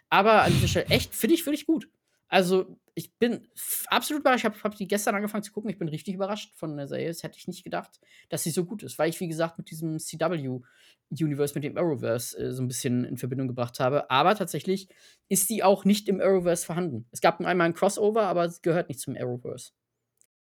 [0.08, 1.88] Aber an dieser Stelle echt, finde ich, wirklich gut.
[2.28, 3.48] Also, ich bin
[3.88, 4.40] absolut überrascht.
[4.40, 5.70] Ich habe hab die gestern angefangen zu gucken.
[5.70, 7.08] Ich bin richtig überrascht von der Serie.
[7.08, 9.70] Das hätte ich nicht gedacht, dass sie so gut ist, weil ich, wie gesagt, mit
[9.70, 14.10] diesem CW-Universe, mit dem Arrowverse äh, so ein bisschen in Verbindung gebracht habe.
[14.10, 14.88] Aber tatsächlich
[15.28, 17.06] ist die auch nicht im Arrowverse vorhanden.
[17.10, 19.72] Es gab einmal ein Crossover, aber es gehört nicht zum Arrowverse.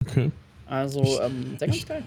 [0.05, 0.31] Okay.
[0.65, 2.03] Also, ähm, sehr ganz geil.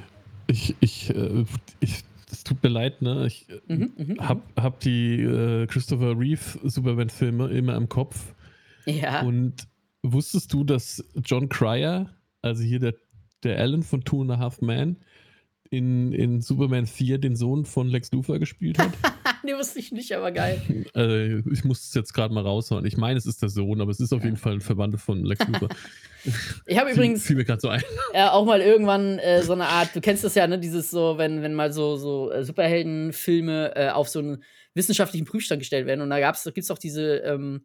[0.46, 1.44] Ich, ich, äh,
[1.80, 3.26] ich, es tut mir leid, ne?
[3.26, 8.33] Ich äh, Mhm, mhm, hab, hab die äh, Christopher Reeve Superman-Filme immer im Kopf.
[8.86, 9.22] Ja.
[9.22, 9.66] Und
[10.02, 12.10] wusstest du, dass John Cryer,
[12.42, 12.94] also hier der,
[13.42, 14.98] der Alan von Two and a Half Men,
[15.70, 18.92] in, in Superman 4 den Sohn von Lex Luthor gespielt hat?
[19.44, 20.60] nee, wusste ich nicht, aber geil.
[20.94, 22.84] äh, ich muss es jetzt gerade mal raushauen.
[22.84, 25.24] Ich meine, es ist der Sohn, aber es ist auf jeden Fall ein Verwandter von
[25.24, 25.68] Lex Luthor.
[26.66, 27.82] Ich habe Fiel- übrigens Fiel mir gerade so ein.
[28.12, 31.18] äh, auch mal irgendwann äh, so eine Art, du kennst das ja, ne, dieses so,
[31.18, 34.42] wenn, wenn mal so, so äh, Superheldenfilme äh, auf so einen
[34.74, 36.00] wissenschaftlichen Prüfstand gestellt werden.
[36.02, 37.62] Und da gab's, da gibt's auch diese, ähm,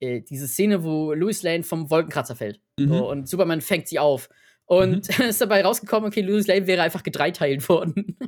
[0.00, 2.60] äh, diese Szene, wo Louis Lane vom Wolkenkratzer fällt.
[2.78, 2.88] Mhm.
[2.88, 4.28] So, und Superman fängt sie auf.
[4.66, 8.16] Und ist dabei rausgekommen, okay, Louis Lane wäre einfach gedreiteilt worden.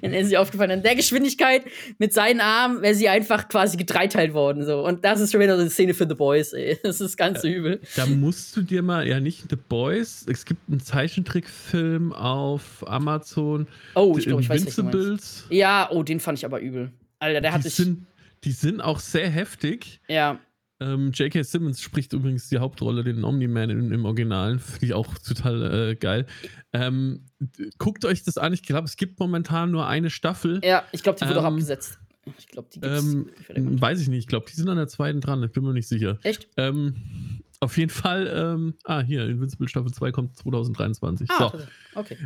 [0.00, 1.64] Dann ist sie aufgefallen, an der Geschwindigkeit
[1.98, 4.64] mit seinen Armen wäre sie einfach quasi gedreiteilt worden.
[4.64, 4.84] So.
[4.84, 6.78] Und das ist schon wieder so eine Szene für The Boys, ey.
[6.82, 7.80] Das ist ganz so übel.
[7.96, 13.66] Da musst du dir mal, ja nicht The Boys, es gibt einen Zeichentrickfilm auf Amazon.
[13.94, 14.60] Oh, ich glaube, ich weiß.
[14.60, 15.44] Invincibles.
[15.50, 16.90] Ja, oh, den fand ich aber übel.
[17.18, 17.74] Alter, der hat Die sich.
[17.74, 18.06] sind,
[18.44, 20.00] die sind auch sehr heftig.
[20.08, 20.38] Ja,
[20.80, 21.42] Ähm, J.K.
[21.44, 24.58] Simmons spricht übrigens die Hauptrolle, den Omni-Man im, im Originalen.
[24.58, 26.26] Finde ich auch total äh, geil.
[26.72, 27.26] Ähm,
[27.78, 28.52] guckt euch das an.
[28.52, 30.60] Ich glaube, es gibt momentan nur eine Staffel.
[30.64, 32.00] ja, ich glaube, die wurde auch Ähm, abgesetzt.
[32.38, 33.14] Ich glaube, die gibt's.
[33.54, 34.18] Ähm, weiß ich nicht.
[34.20, 35.42] Ich glaube, die sind an der zweiten dran.
[35.44, 36.18] Ich bin mir nicht sicher.
[36.22, 36.48] Echt?
[36.56, 41.30] Ähm, auf jeden Fall, ähm, ah, hier, Invincible Staffel 2 kommt 2023.
[41.30, 42.00] Ah, so.
[42.00, 42.16] okay.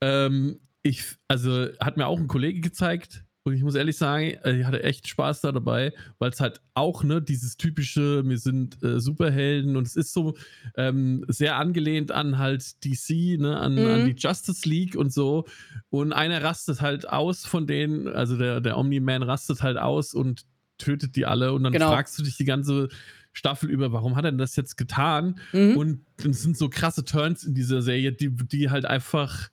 [0.00, 3.24] Ähm, ich, also, hat mir auch ein Kollege gezeigt.
[3.50, 6.60] Und ich muss ehrlich sagen, äh, ich hatte echt Spaß da dabei, weil es halt
[6.74, 10.36] auch, ne, dieses typische, wir sind äh, Superhelden und es ist so
[10.76, 13.86] ähm, sehr angelehnt an halt DC, ne, an, Mhm.
[13.86, 15.46] an die Justice League und so.
[15.90, 20.44] Und einer rastet halt aus von denen, also der, der Omni-Man rastet halt aus und
[20.78, 21.52] tötet die alle.
[21.52, 21.88] Und dann Genau.
[21.88, 22.88] fragst du dich die ganze
[23.32, 25.38] Staffel über, warum hat er denn das jetzt getan?
[25.52, 25.76] Mhm.
[25.76, 29.50] Und es sind so krasse Turns in dieser Serie, die, die halt einfach,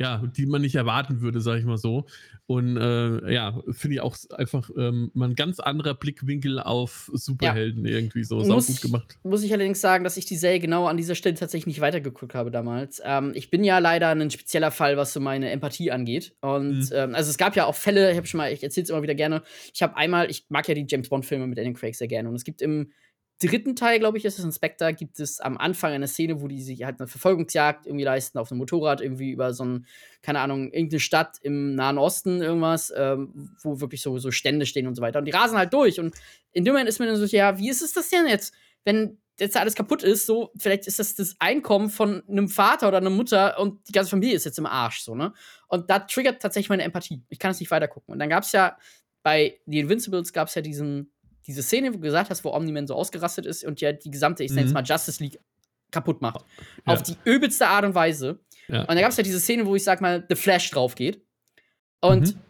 [0.00, 2.06] ja, die man nicht erwarten würde, sag ich mal so.
[2.46, 7.84] Und äh, ja, finde ich auch einfach ähm, mal ein ganz anderer Blickwinkel auf Superhelden
[7.86, 8.40] irgendwie so.
[8.40, 9.18] Sau Muss- gut gemacht.
[9.22, 12.34] Muss ich allerdings sagen, dass ich die Serie genau an dieser Stelle tatsächlich nicht weitergeguckt
[12.34, 13.00] habe damals.
[13.04, 16.34] Ähm, ich bin ja leider ein spezieller Fall, was so meine Empathie angeht.
[16.40, 16.88] Und Mhm.
[16.92, 19.02] ähm, also es gab ja auch Fälle, ich habe schon mal, ich erzähle es immer
[19.02, 19.42] wieder gerne.
[19.72, 22.28] Ich habe einmal, ich mag ja die James Bond-Filme mit Daniel Craig sehr gerne.
[22.28, 22.90] Und es gibt im
[23.40, 26.62] dritten Teil, glaube ich, ist es Inspector, gibt es am Anfang eine Szene, wo die
[26.62, 29.86] sich halt eine Verfolgungsjagd irgendwie leisten auf einem Motorrad, irgendwie über so ein,
[30.22, 34.86] keine Ahnung, irgendeine Stadt im Nahen Osten, irgendwas, ähm, wo wirklich so, so Stände stehen
[34.86, 35.18] und so weiter.
[35.18, 35.98] Und die rasen halt durch.
[36.00, 36.14] Und
[36.52, 38.54] in dem Moment ist mir dann so, ja, wie ist es das denn jetzt?
[38.84, 42.98] Wenn jetzt alles kaputt ist, so, vielleicht ist das das Einkommen von einem Vater oder
[42.98, 45.32] einer Mutter und die ganze Familie ist jetzt im Arsch, so, ne?
[45.66, 47.24] Und da triggert tatsächlich meine Empathie.
[47.30, 48.12] Ich kann es nicht weitergucken.
[48.12, 48.76] Und dann gab es ja
[49.24, 51.10] bei The Invincibles gab es ja diesen,
[51.46, 54.44] diese Szene, wo du gesagt hast, wo Omni-Man so ausgerastet ist und ja die gesamte,
[54.44, 54.74] ich nenne es Mhm.
[54.74, 55.38] mal Justice League
[55.90, 56.44] kaputt macht.
[56.86, 56.92] Ja.
[56.94, 58.40] Auf die übelste Art und Weise.
[58.68, 58.80] Ja.
[58.82, 61.24] Und da gab es ja diese Szene, wo ich sag mal, The Flash drauf geht.
[62.00, 62.40] Und Mhm.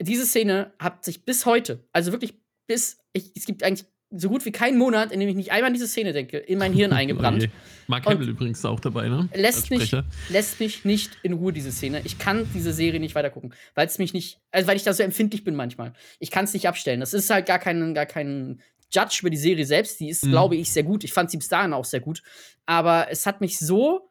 [0.00, 2.34] diese Szene hat sich bis heute, also wirklich
[2.66, 5.68] bis, ich, es gibt eigentlich so gut wie keinen Monat, in dem ich nicht einmal
[5.68, 7.48] an diese Szene denke, in mein Hirn eingebrannt.
[7.86, 9.28] Mark Hamill übrigens auch dabei, ne?
[9.34, 9.94] lässt mich,
[10.28, 12.00] lässt mich nicht in Ruhe, diese Szene.
[12.04, 15.02] Ich kann diese Serie nicht weitergucken, weil es mich nicht, also weil ich da so
[15.02, 15.92] empfindlich bin manchmal.
[16.18, 17.00] Ich kann es nicht abstellen.
[17.00, 18.60] Das ist halt gar kein, gar kein
[18.92, 20.00] Judge über die Serie selbst.
[20.00, 20.30] Die ist, Mhm.
[20.30, 21.04] glaube ich, sehr gut.
[21.04, 22.22] Ich fand sie bis dahin auch sehr gut.
[22.66, 24.10] Aber es hat mich so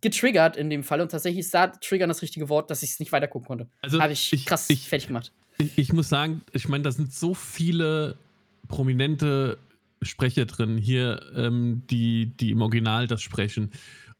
[0.00, 3.00] getriggert in dem Fall und tatsächlich ist da triggern das richtige Wort, dass ich es
[3.00, 3.68] nicht weitergucken konnte.
[3.82, 5.32] Also Habe ich, ich- krass ich- fertig gemacht.
[5.58, 8.16] Ich, ich muss sagen, ich meine, da sind so viele
[8.70, 9.58] prominente
[10.02, 13.70] Sprecher drin hier, ähm, die, die im Original das sprechen.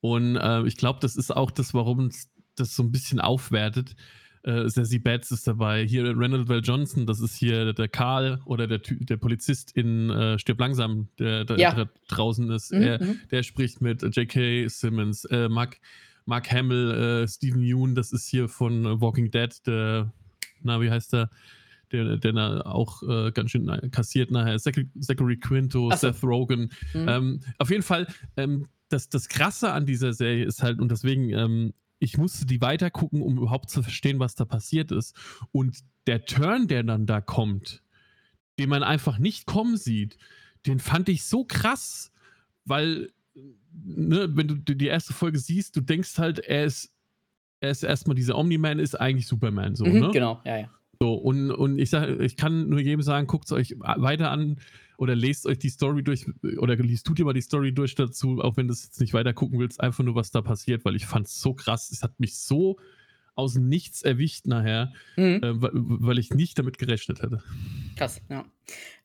[0.01, 3.95] Und äh, ich glaube, das ist auch das, warum es das so ein bisschen aufwertet.
[4.43, 5.87] Äh, Sassy Betts ist dabei.
[5.87, 10.39] Hier Randall Bell Johnson, das ist hier der Karl oder der, der Polizist in äh,
[10.39, 11.75] Stirb langsam, der, der, Ja.
[11.75, 12.73] der draußen ist.
[12.73, 13.21] Mhm, Er, mhm.
[13.31, 14.69] der spricht mit J.K.
[14.69, 15.79] Simmons, äh, Mark,
[16.27, 16.91] Mark Hamill,
[17.25, 20.13] äh, Stephen Yoon, das ist hier von Walking Dead, der,
[20.63, 21.31] na, wie heißt der?
[21.93, 24.59] Der, der auch äh, ganz schön kassiert nachher.
[24.59, 25.97] Zach- Zachary Quinto, so.
[25.97, 26.71] Seth Rogen.
[26.95, 27.09] Mhm.
[27.09, 31.31] Ähm, auf jeden Fall, ähm, das, das Krasse an dieser Serie ist halt, und deswegen,
[31.31, 35.15] ähm, ich musste die weitergucken, um überhaupt zu verstehen, was da passiert ist.
[35.53, 37.83] Und der Turn, der dann da kommt,
[38.59, 40.17] den man einfach nicht kommen sieht,
[40.67, 42.13] den fand ich so krass,
[42.65, 43.11] weil,
[43.73, 46.93] ne, wenn du die erste Folge siehst, du denkst halt, er ist,
[47.61, 50.11] er ist erstmal dieser Omni-Man, ist eigentlich Superman so, Mhm, ne?
[50.13, 50.71] Genau, ja, ja.
[51.03, 54.61] So, und, und ich sag, ich kann nur jedem sagen, guckt es euch weiter an
[54.99, 56.27] oder lest euch die Story durch
[56.59, 59.15] oder liest tut ihr mal die Story durch dazu, auch wenn du es jetzt nicht
[59.15, 61.91] weiter gucken willst, einfach nur, was da passiert, weil ich fand es so krass.
[61.91, 62.79] Es hat mich so
[63.35, 65.41] aus nichts erwischt nachher, mhm.
[65.43, 67.43] äh, weil ich nicht damit gerechnet hätte.
[67.97, 68.45] Krass, ja.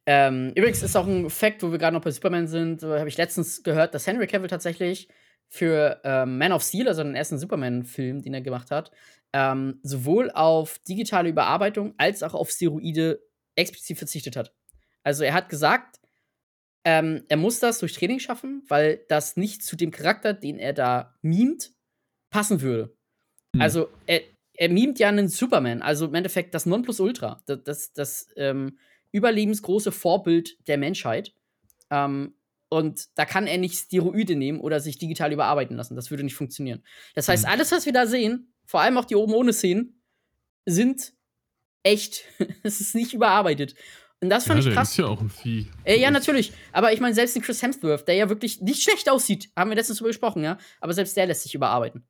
[0.06, 3.08] Ähm, übrigens ist auch ein Fakt, wo wir gerade noch bei Superman sind, äh, habe
[3.08, 5.08] ich letztens gehört, dass Henry Cavill tatsächlich
[5.48, 8.91] für ähm, Man of Steel, also den ersten Superman-Film, den er gemacht hat,
[9.36, 13.22] ähm, sowohl auf digitale Überarbeitung als auch auf Steroide
[13.56, 14.54] explizit verzichtet hat.
[15.04, 16.00] Also er hat gesagt,
[16.86, 20.72] ähm, er muss das durch Training schaffen, weil das nicht zu dem Charakter, den er
[20.72, 21.74] da mimt,
[22.30, 22.96] passen würde.
[23.54, 23.62] Mhm.
[23.62, 24.22] Also er,
[24.54, 28.78] er mimt ja einen Superman, also im Endeffekt das Nonplusultra, das, das, das ähm,
[29.12, 31.34] überlebensgroße Vorbild der Menschheit.
[31.90, 32.36] Ähm,
[32.70, 35.98] und da kann er nicht Steroide nehmen oder sich digital überarbeiten lassen.
[35.98, 36.84] Das würde nicht funktionieren.
[37.16, 37.52] Das heißt, mhm.
[37.52, 40.01] alles, was wir da sehen, vor allem auch die oben ohne Szenen,
[40.66, 41.13] sind
[41.84, 42.24] echt.
[42.63, 43.76] es ist nicht überarbeitet.
[44.22, 44.91] Und das fand ja, ich krass.
[44.91, 45.68] ist ja auch ein Vieh.
[45.84, 46.53] Äh, ja, natürlich.
[46.72, 49.76] Aber ich meine, selbst den Chris Hemsworth, der ja wirklich nicht schlecht aussieht, haben wir
[49.76, 50.57] letztens drüber gesprochen, ja.
[50.80, 52.07] Aber selbst der lässt sich überarbeiten.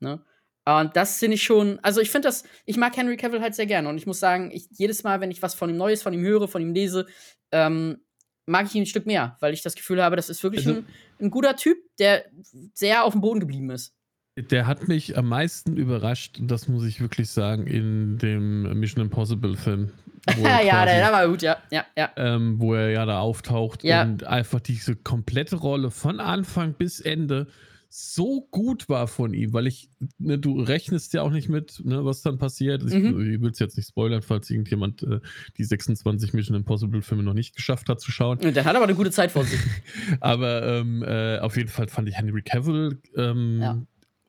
[0.00, 0.22] Ne?
[0.66, 3.66] Und das finde ich schon, also ich finde das, ich mag Henry Cavill halt sehr
[3.66, 3.88] gerne.
[3.88, 6.22] Und ich muss sagen, ich, jedes Mal, wenn ich was von ihm Neues, von ihm
[6.22, 7.06] höre, von ihm lese,
[7.52, 8.04] ähm,
[8.46, 10.80] mag ich ihn ein Stück mehr, weil ich das Gefühl habe, das ist wirklich also,
[10.80, 10.86] ein,
[11.20, 12.26] ein guter Typ, der
[12.74, 13.95] sehr auf dem Boden geblieben ist.
[14.36, 19.56] Der hat mich am meisten überrascht, das muss ich wirklich sagen, in dem Mission Impossible
[19.56, 19.90] Film.
[20.42, 21.56] ja, der, der, war gut, ja.
[21.70, 22.10] ja, ja.
[22.16, 24.02] Ähm, wo er ja da auftaucht ja.
[24.02, 27.46] und einfach diese komplette Rolle von Anfang bis Ende
[27.88, 32.04] so gut war von ihm, weil ich, ne, du rechnest ja auch nicht mit, ne,
[32.04, 32.82] was dann passiert.
[32.82, 33.34] Ich, mhm.
[33.34, 35.20] ich will es jetzt nicht spoilern, falls irgendjemand äh,
[35.56, 38.38] die 26 Mission Impossible Filme noch nicht geschafft hat zu schauen.
[38.40, 39.60] Der hat aber eine gute Zeit vor sich.
[40.20, 43.82] aber ähm, äh, auf jeden Fall fand ich Henry Cavill ähm, ja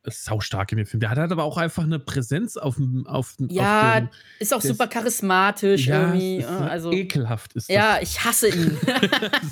[0.09, 0.99] sau stark in dem Film.
[0.99, 3.05] Der hat halt aber auch einfach eine Präsenz auf dem.
[3.07, 6.37] Auf, ja, auf dem, ist auch super charismatisch ja, irgendwie.
[6.37, 7.75] Ist ne, also, ekelhaft ist das.
[7.75, 8.77] Ja, ich hasse ihn.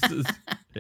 [0.02, 0.34] das ist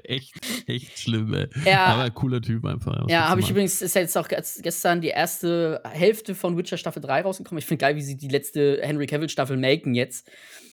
[0.03, 0.33] echt,
[0.67, 1.47] echt schlimm, ey.
[1.65, 1.85] Ja.
[1.85, 3.07] Aber cooler Typ einfach.
[3.07, 7.01] Ja, habe ich übrigens, ist ja jetzt auch gestern die erste Hälfte von Witcher Staffel
[7.01, 7.59] 3 rausgekommen.
[7.59, 10.29] Ich finde geil, wie sie die letzte Henry Cavill Staffel melken jetzt.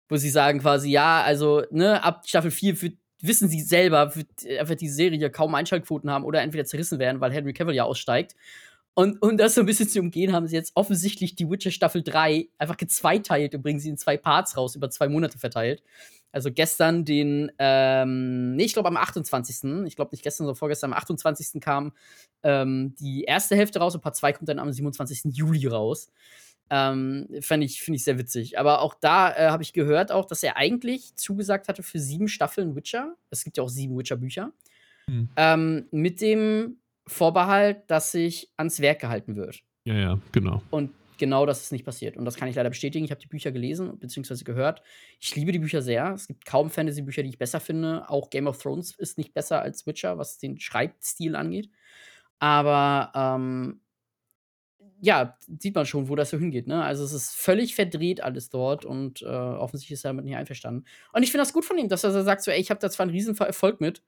[0.07, 4.43] Wo sie sagen quasi, ja, also, ne, ab Staffel 4 wird wissen sie selber, wird,
[4.43, 8.35] wird die Serie kaum Einschaltquoten haben oder entweder zerrissen werden, weil Henry Cavill ja aussteigt.
[8.95, 12.01] Und um das so ein bisschen zu umgehen, haben sie jetzt offensichtlich die Witcher Staffel
[12.01, 15.83] 3 einfach gezweiteilt und bringen sie in zwei Parts raus, über zwei Monate verteilt.
[16.31, 19.85] Also gestern den, ähm, nee, ich glaube am 28.
[19.85, 21.61] Ich glaube nicht gestern, sondern vorgestern am 28.
[21.61, 21.91] kam
[22.43, 25.33] ähm, die erste Hälfte raus und Part 2 kommt dann am 27.
[25.35, 26.09] Juli raus.
[26.69, 28.57] Ähm, Finde ich, find ich sehr witzig.
[28.57, 32.27] Aber auch da äh, habe ich gehört, auch, dass er eigentlich zugesagt hatte für sieben
[32.27, 33.15] Staffeln Witcher.
[33.29, 34.51] Es gibt ja auch sieben Witcher-Bücher.
[35.07, 35.29] Hm.
[35.35, 36.77] Ähm, mit dem
[37.07, 39.61] Vorbehalt, dass sich ans Werk gehalten wird.
[39.85, 40.61] Ja, ja, genau.
[40.71, 42.17] Und genau das ist nicht passiert.
[42.17, 43.05] Und das kann ich leider bestätigen.
[43.05, 44.43] Ich habe die Bücher gelesen bzw.
[44.43, 44.81] gehört.
[45.19, 46.13] Ich liebe die Bücher sehr.
[46.13, 48.09] Es gibt kaum Fantasy-Bücher, die ich besser finde.
[48.09, 51.69] Auch Game of Thrones ist nicht besser als Witcher, was den Schreibstil angeht.
[52.39, 53.81] Aber ähm,
[55.01, 56.67] ja, sieht man schon, wo das so hingeht.
[56.67, 56.83] Ne?
[56.83, 60.85] Also es ist völlig verdreht alles dort und äh, offensichtlich ist er damit nicht einverstanden.
[61.13, 62.89] Und ich finde das gut von ihm, dass er sagt so, ey, ich habe da
[62.89, 64.03] zwar einen riesen Erfolg mit,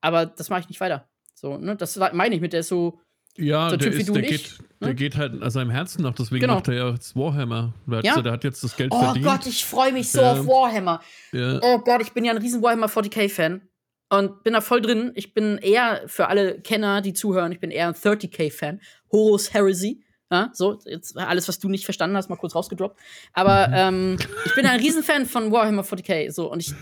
[0.00, 1.08] aber das mache ich nicht weiter.
[1.44, 1.76] So, ne?
[1.76, 2.98] Das meine ich mit, der ist so.
[3.36, 4.86] Ja, so der, typ, ist, der, geht, ne?
[4.86, 6.54] der geht halt seinem Herzen nach, deswegen genau.
[6.54, 7.74] macht er ja jetzt Warhammer.
[7.86, 8.22] Der, ja?
[8.22, 9.26] der hat jetzt das Geld oh verdient.
[9.26, 11.02] Oh Gott, ich freue mich so ähm, auf Warhammer.
[11.32, 11.58] Ja.
[11.60, 13.60] Oh Gott, ich bin ja ein riesen Warhammer 40k-Fan.
[14.08, 15.12] Und bin da voll drin.
[15.16, 18.80] Ich bin eher, für alle Kenner, die zuhören, ich bin eher ein 30k-Fan.
[19.12, 20.02] Horus Heresy.
[20.30, 22.98] Ja, so, jetzt alles, was du nicht verstanden hast, mal kurz rausgedroppt.
[23.34, 24.16] Aber ähm,
[24.46, 26.30] ich bin ein Riesenfan von Warhammer 40k.
[26.30, 26.72] So, und ich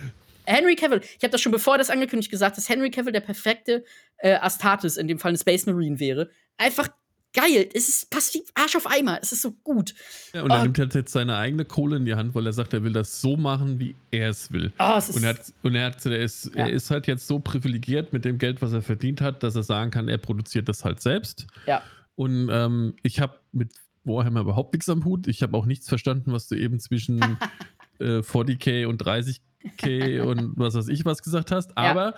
[0.44, 3.84] Henry Cavill, ich habe das schon bevor das angekündigt gesagt, dass Henry Cavill der perfekte
[4.18, 6.30] äh, Astartes, in dem Fall ein Space Marine wäre.
[6.56, 6.88] Einfach
[7.32, 7.68] geil.
[7.74, 9.18] Es ist, passt wie Arsch auf Eimer.
[9.22, 9.94] Es ist so gut.
[10.32, 10.62] Ja, und er oh.
[10.62, 13.20] nimmt halt jetzt seine eigene Kohle in die Hand, weil er sagt, er will das
[13.20, 14.72] so machen, wie er es will.
[14.78, 16.66] Oh, es und er, hat, und er, hat, er, ist, ja.
[16.66, 19.62] er ist halt jetzt so privilegiert mit dem Geld, was er verdient hat, dass er
[19.62, 21.46] sagen kann, er produziert das halt selbst.
[21.66, 21.82] Ja.
[22.14, 23.72] Und ähm, ich habe mit
[24.04, 25.26] Warhammer überhaupt nichts am Hut.
[25.28, 27.20] Ich habe auch nichts verstanden, was du eben zwischen
[27.98, 31.76] äh, 40k und 30 okay und was weiß ich was gesagt hast.
[31.76, 32.14] Aber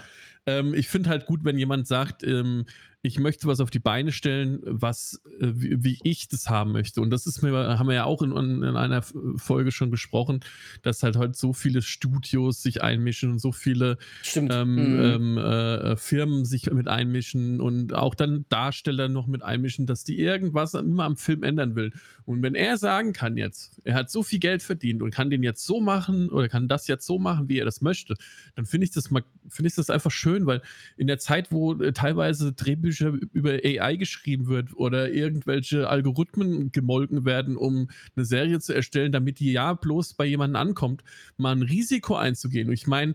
[0.47, 0.59] ja.
[0.59, 2.67] ähm, ich finde halt gut, wenn jemand sagt, ähm,
[3.05, 7.03] ich möchte was auf die Beine stellen, was, äh, wie, wie, ich das haben möchte.
[7.03, 9.03] Und das ist mir, haben wir ja auch in, in, einer
[9.37, 10.41] Folge schon besprochen,
[10.81, 13.99] dass halt heute so viele Studios sich einmischen und so viele
[14.35, 15.01] ähm, mhm.
[15.01, 20.19] ähm, äh, Firmen sich mit einmischen und auch dann Darsteller noch mit einmischen, dass die
[20.19, 21.93] irgendwas immer am Film ändern will.
[22.25, 25.43] Und wenn er sagen kann jetzt, er hat so viel Geld verdient und kann den
[25.43, 28.15] jetzt so machen oder kann das jetzt so machen, wie er das möchte,
[28.55, 30.63] dann finde ich das mal, finde ich das einfach schön, weil
[30.97, 36.73] in der Zeit, wo äh, teilweise Drehbücher Drehbücher über AI geschrieben wird oder irgendwelche Algorithmen
[36.73, 41.03] gemolken werden, um eine Serie zu erstellen, damit die ja bloß bei jemandem ankommt,
[41.37, 42.69] mal ein Risiko einzugehen.
[42.69, 43.15] Und ich meine,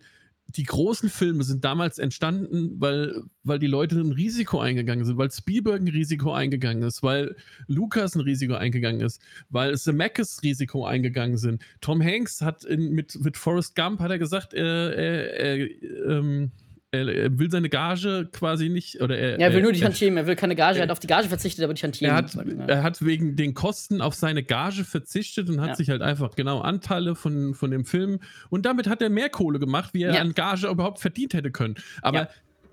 [0.55, 5.29] die großen Filme sind damals entstanden, weil, weil die Leute ein Risiko eingegangen sind, weil
[5.29, 7.35] Spielberg ein Risiko eingegangen ist, weil
[7.67, 11.61] Lucas ein Risiko eingegangen ist, weil Zemeckis Risiko eingegangen sind.
[11.81, 15.69] Tom Hanks hat in, mit, mit Forrest Gump hat er gesagt, er, er, er
[16.09, 16.51] ähm,
[16.91, 20.27] er, will seine Gage quasi nicht, oder er, ja, er will nur die Tantiemen, er
[20.27, 22.11] will keine Gage, er hat auf die Gage verzichtet, aber die Tantiemen.
[22.11, 22.35] Er hat,
[22.67, 25.75] er hat wegen den Kosten auf seine Gage verzichtet und hat ja.
[25.75, 28.19] sich halt einfach genau Anteile von, von dem Film
[28.49, 30.21] und damit hat er mehr Kohle gemacht, wie er ja.
[30.21, 31.75] an Gage überhaupt verdient hätte können.
[32.01, 32.29] Aber ja.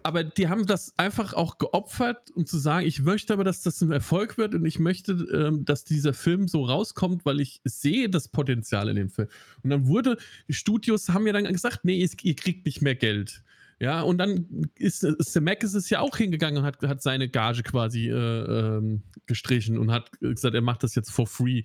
[0.07, 3.81] Aber die haben das einfach auch geopfert, um zu sagen, ich möchte aber, dass das
[3.81, 8.09] ein Erfolg wird und ich möchte, ähm, dass dieser Film so rauskommt, weil ich sehe
[8.09, 9.27] das Potenzial in dem Film.
[9.65, 13.43] Und dann wurde, die Studios haben ja dann gesagt, nee, ihr kriegt nicht mehr Geld.
[13.79, 18.09] Ja, und dann ist Zemeckis ist ja auch hingegangen und hat, hat seine Gage quasi
[18.09, 21.63] äh, ähm, gestrichen und hat gesagt, er macht das jetzt for free,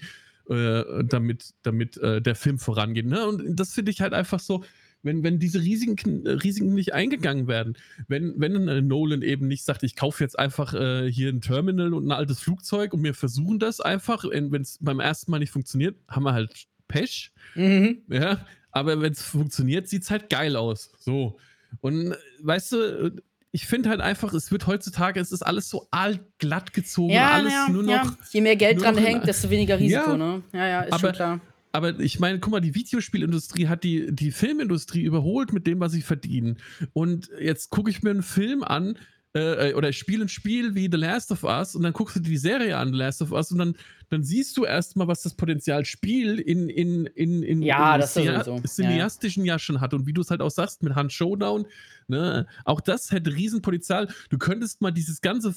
[0.50, 3.06] äh, damit, damit äh, der Film vorangeht.
[3.06, 3.26] Ne?
[3.26, 4.66] Und das finde ich halt einfach so,
[5.04, 9.96] wenn, wenn diese Risiken, Risiken nicht eingegangen werden, wenn, wenn Nolan eben nicht sagt, ich
[9.96, 13.80] kaufe jetzt einfach äh, hier ein Terminal und ein altes Flugzeug und wir versuchen das
[13.80, 17.32] einfach, wenn es beim ersten Mal nicht funktioniert, haben wir halt Pech.
[17.56, 18.02] Mhm.
[18.10, 20.92] Ja, aber wenn es funktioniert, sieht es halt geil aus.
[21.00, 21.40] So.
[21.80, 26.74] Und weißt du, ich finde halt einfach, es wird heutzutage, es ist alles so altglatt
[26.74, 27.92] gezogen, ja, alles ja, nur noch.
[27.92, 28.18] Ja.
[28.32, 30.42] Je mehr Geld dran hängt, desto weniger Risiko, ne?
[30.54, 31.42] Ja, ja, ist aber, schon klar.
[31.74, 35.94] Aber ich meine, guck mal, die Videospielindustrie hat die, die Filmindustrie überholt mit dem, was
[35.94, 36.58] sie verdienen.
[36.94, 38.98] Und jetzt gucke ich mir einen Film an,
[39.34, 42.16] äh, äh oder ich spiele ein Spiel wie The Last of Us und dann guckst
[42.16, 43.76] du dir die Serie an, The Last of Us, und dann
[44.12, 48.14] dann siehst du erstmal, was das Potenzial Spiel in, in, in, in, ja, in das
[48.14, 49.54] cineastischen ja.
[49.54, 49.94] Jahr schon hat.
[49.94, 51.66] Und wie du es halt auch sagst, mit Hand Showdown,
[52.10, 54.10] ne, auch das hätte Riesenpotenzial.
[54.30, 55.56] Du könntest mal dieses ganze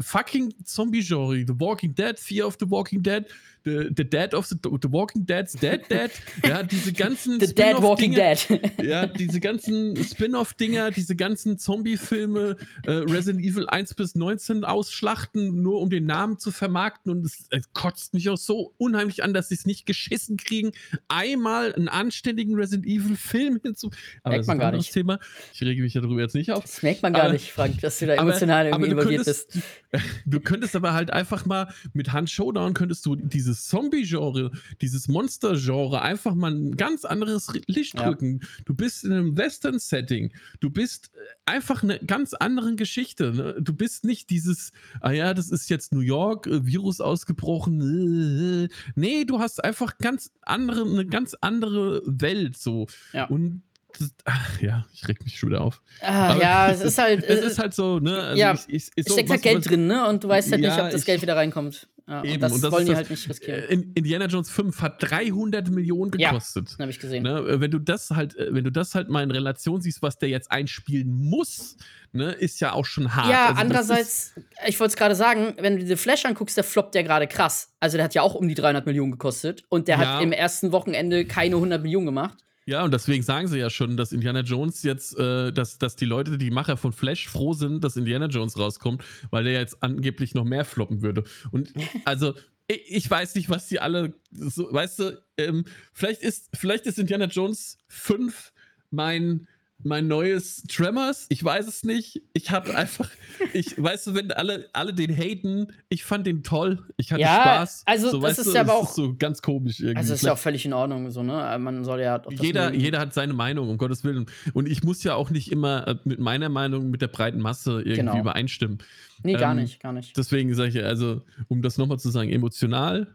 [0.00, 3.26] fucking Zombie-Genre, The Walking Dead, Fear of the Walking Dead,
[3.62, 6.10] The, the Dead of the, the Walking Dead's Dead Dead,
[6.46, 8.38] ja, diese ganzen The Dead Walking Dead.
[8.82, 15.82] ja, diese ganzen Spin-off-Dinger, diese ganzen Zombie-Filme, äh, Resident Evil 1 bis 19 ausschlachten, nur
[15.82, 19.34] um den Namen zu vermarkten und es, es kostet kotzt mich auch so unheimlich an,
[19.34, 20.72] dass sie es nicht geschissen kriegen,
[21.08, 23.90] einmal einen anständigen Resident Evil Film hinzu.
[24.22, 24.92] Aber merkt man gar nicht.
[24.92, 25.18] Thema.
[25.52, 26.62] Ich rege mich darüber jetzt nicht auf.
[26.62, 29.24] Das merkt man gar aber, nicht, Frank, dass du da emotional aber, irgendwie aber involviert
[29.24, 29.64] könntest, bist.
[30.26, 36.02] Du könntest aber halt einfach mal mit Hand Showdown könntest du dieses Zombie-Genre, dieses Monster-Genre
[36.02, 38.06] einfach mal ein ganz anderes Licht ja.
[38.06, 38.40] drücken.
[38.64, 40.32] Du bist in einem Western-Setting.
[40.60, 43.32] Du bist äh, einfach eine ganz andere Geschichte.
[43.32, 43.56] Ne?
[43.60, 49.24] Du bist nicht dieses, ah ja, das ist jetzt New York, äh, Virus ausgebrochen, nee,
[49.24, 52.86] du hast einfach ganz andere, eine ganz andere Welt so.
[53.12, 53.24] Ja.
[53.26, 53.62] Und
[53.98, 55.82] das, ach, ja, ich reg mich schon wieder auf.
[56.00, 57.24] Ah, ja, es ist halt.
[57.28, 58.18] es ist halt so, ne?
[58.18, 60.08] Also ja, ich, ich, so, steckt halt Geld was, drin, ne?
[60.08, 61.88] Und du weißt halt ja, nicht, ob das ich, Geld wieder reinkommt.
[62.10, 63.62] Ja, eben, und das, und das wollen die halt nicht riskieren.
[63.68, 66.70] Äh, Indiana Jones 5 hat 300 Millionen gekostet.
[66.70, 67.22] Ja, habe ich gesehen.
[67.22, 67.60] Ne?
[67.60, 70.28] Wenn du das halt, äh, wenn du das halt mal in Relation siehst, was der
[70.28, 71.76] jetzt einspielen muss,
[72.10, 73.30] ne, ist ja auch schon hart.
[73.30, 74.32] Ja, also andererseits,
[74.66, 77.72] ich wollte es gerade sagen, wenn du The Flash anguckst, der floppt ja gerade krass.
[77.78, 80.14] Also der hat ja auch um die 300 Millionen gekostet und der ja.
[80.16, 82.38] hat im ersten Wochenende keine 100 Millionen gemacht.
[82.70, 86.04] Ja, und deswegen sagen sie ja schon, dass Indiana Jones jetzt, äh, dass, dass die
[86.04, 90.34] Leute, die Macher von Flash froh sind, dass Indiana Jones rauskommt, weil der jetzt angeblich
[90.34, 91.24] noch mehr floppen würde.
[91.50, 91.72] Und
[92.04, 92.32] also,
[92.68, 97.00] ich, ich weiß nicht, was die alle, so, weißt du, ähm, vielleicht, ist, vielleicht ist
[97.00, 98.52] Indiana Jones 5
[98.92, 99.48] mein
[99.82, 101.26] mein neues Tremors.
[101.28, 102.22] Ich weiß es nicht.
[102.32, 103.10] Ich habe einfach,
[103.52, 106.78] ich weißt du, wenn alle, alle den haten, ich fand den toll.
[106.96, 107.82] Ich hatte ja, Spaß.
[107.86, 109.96] Also so, das ist ja aber auch so ganz komisch irgendwie.
[109.96, 111.56] Also ist ja auch völlig in Ordnung so ne.
[111.58, 115.14] Man soll ja jeder, jeder hat seine Meinung um Gottes willen und ich muss ja
[115.14, 118.18] auch nicht immer äh, mit meiner Meinung mit der breiten Masse irgendwie genau.
[118.18, 118.78] übereinstimmen.
[119.22, 120.16] Nee, ähm, gar nicht, gar nicht.
[120.16, 123.14] Deswegen sage ich also, um das nochmal zu sagen, emotional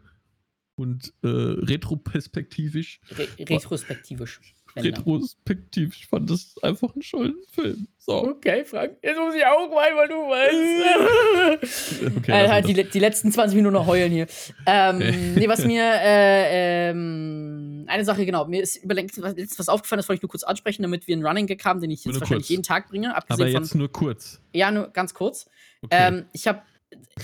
[0.76, 3.00] und äh, retroperspektivisch.
[3.10, 4.40] Re retrospektivisch.
[4.76, 5.96] Retrospektiv.
[5.96, 7.88] Ich fand das einfach einen schönen Film.
[7.98, 8.24] So.
[8.24, 8.96] Okay, Frank.
[9.02, 12.12] Jetzt muss ich auch mal, weil du weißt.
[12.18, 14.26] okay, äh, halt die, die, letzten 20 Minuten noch heulen hier.
[14.66, 14.98] Ähm,
[15.34, 20.08] nee, was mir äh, ähm, eine Sache, genau, mir ist überlegt, was, was aufgefallen ist,
[20.08, 22.20] wollte ich nur kurz ansprechen, damit wir einen Running Gag haben, den ich jetzt nur
[22.20, 22.50] wahrscheinlich kurz.
[22.50, 23.16] jeden Tag bringe.
[23.16, 24.40] Aber jetzt von, nur kurz.
[24.52, 25.48] Ja, nur ganz kurz.
[25.82, 26.08] Okay.
[26.08, 26.62] Ähm, ich habe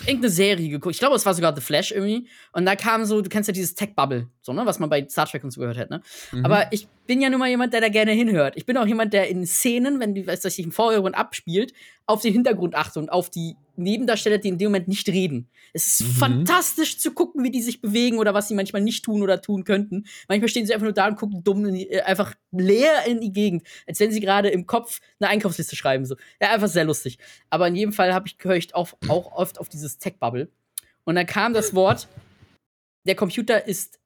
[0.07, 0.95] irgendeine Serie geguckt.
[0.95, 2.29] Ich glaube, es war sogar The Flash irgendwie.
[2.53, 5.27] Und da kam so, du kennst ja dieses Tech-Bubble, so, ne, was man bei Star
[5.27, 6.03] Trek und so gehört hat, ne?
[6.33, 6.45] Mhm.
[6.45, 8.57] Aber ich bin ja nun mal jemand, der da gerne hinhört.
[8.57, 11.75] Ich bin auch jemand, der in Szenen, wenn die, was sich im Vordergrund abspielt,
[12.07, 15.51] auf den Hintergrund achtet und auf die Nebendarsteller, die in dem Moment nicht reden.
[15.75, 16.13] Es ist mhm.
[16.15, 19.65] fantastisch zu gucken, wie die sich bewegen oder was sie manchmal nicht tun oder tun
[19.65, 20.07] könnten.
[20.27, 23.35] Manchmal stehen sie einfach nur da und gucken dumm, die, äh, einfach leer in die
[23.35, 26.07] Gegend, als wenn sie gerade im Kopf eine Einkaufsliste schreiben.
[26.07, 26.17] So.
[26.41, 27.19] Ja, einfach sehr lustig.
[27.51, 30.49] Aber in jedem Fall habe ich ich auch, auch oft auf dieses Tech-Bubble.
[31.05, 32.09] Und dann kam das Wort,
[33.05, 34.01] der Computer ist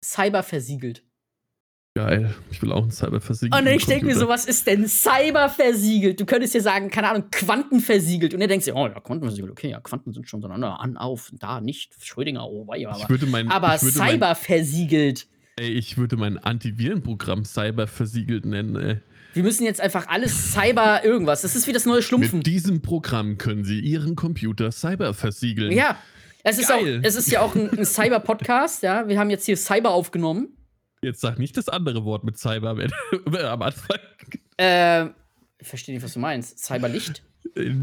[0.00, 1.02] cyberversiegelt.
[1.94, 3.60] Geil, ich will auch ein Cyber versiegelt.
[3.60, 6.18] Und ich denke mir so, was ist denn Cyber versiegelt?
[6.18, 8.32] Du könntest dir sagen, keine Ahnung, Quanten versiegelt.
[8.32, 10.96] Und er denkt sich, oh ja, Quanten versiegelt, okay, ja, Quanten sind schon so an,
[10.96, 12.96] auf, da nicht, Schrödinger, oh, wei, aber.
[12.96, 15.26] Ich würde mein, aber ich würde Cyber mein, versiegelt.
[15.56, 19.00] Ey, ich würde mein Antivirenprogramm Cyber versiegelt nennen, ey.
[19.34, 21.42] Wir müssen jetzt einfach alles Cyber irgendwas.
[21.42, 22.38] Das ist wie das neue Schlumpfen.
[22.38, 25.72] Mit diesem Programm können Sie Ihren Computer Cyber versiegeln.
[25.72, 25.98] Ja.
[26.42, 29.06] Es ist, auch, es ist ja auch ein, ein Cyber-Podcast, ja.
[29.06, 30.48] Wir haben jetzt hier Cyber aufgenommen.
[31.02, 32.70] Jetzt sag nicht das andere Wort mit Cyber
[33.50, 33.98] am Anfang.
[34.56, 35.06] Äh,
[35.58, 36.58] ich verstehe nicht, was du meinst.
[36.58, 37.22] Cyberlicht?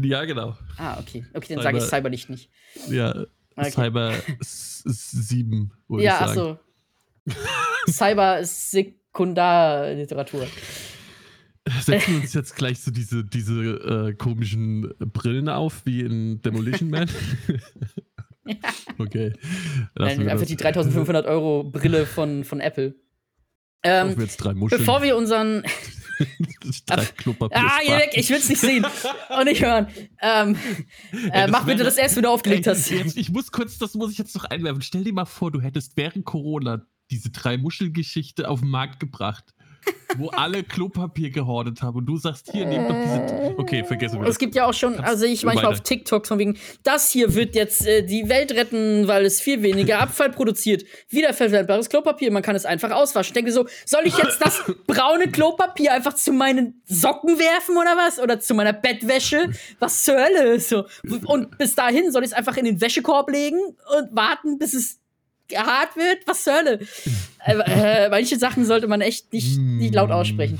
[0.02, 0.56] Ja, genau.
[0.78, 1.24] Ah, okay.
[1.34, 2.48] Okay, dann sage ich Cyberlicht nicht.
[2.88, 3.70] Ja, okay.
[3.70, 6.58] Cyber 7, würde ja, ich sagen.
[7.26, 7.46] Ja, achso.
[7.92, 10.46] Cyber Sekundarliteratur.
[11.82, 16.90] Setzen wir uns jetzt gleich so diese, diese äh, komischen Brillen auf, wie in Demolition
[16.90, 17.10] Man?
[18.98, 19.32] Okay.
[19.94, 22.96] Nein, einfach die 3500 Euro Brille von, von Apple.
[23.82, 24.80] Ähm, jetzt drei Muscheln.
[24.80, 25.62] Bevor wir unseren.
[26.86, 27.06] drei
[27.52, 28.84] ah, geh weg, ich will es nicht sehen
[29.38, 29.88] und nicht hören.
[30.20, 30.56] Ähm,
[31.32, 32.90] äh, mach bitte das erst, wenn du aufgelegt ey, hast.
[32.90, 34.82] Jetzt, ich muss kurz, das muss ich jetzt noch einwerfen.
[34.82, 39.54] Stell dir mal vor, du hättest während Corona diese drei Muschelgeschichte auf den Markt gebracht
[40.16, 43.58] wo alle Klopapier gehortet haben und du sagst, hier, nehmt doch diese.
[43.58, 45.74] Okay, vergessen wir Es gibt ja auch schon, also ich manchmal weiter.
[45.74, 49.62] auf TikTok von wegen, das hier wird jetzt äh, die Welt retten, weil es viel
[49.62, 50.84] weniger Abfall produziert.
[51.08, 53.30] Wiederverwendbares Klopapier, man kann es einfach auswaschen.
[53.30, 57.96] Ich denke so, soll ich jetzt das braune Klopapier einfach zu meinen Socken werfen oder
[57.96, 58.18] was?
[58.18, 59.50] Oder zu meiner Bettwäsche?
[59.78, 60.58] Was zur Hölle?
[60.60, 60.84] So.
[61.26, 65.00] Und bis dahin soll ich es einfach in den Wäschekorb legen und warten, bis es
[65.56, 66.80] hart wird, was zur Hölle?
[67.44, 70.58] äh, äh, manche Sachen sollte man echt nicht, nicht laut aussprechen.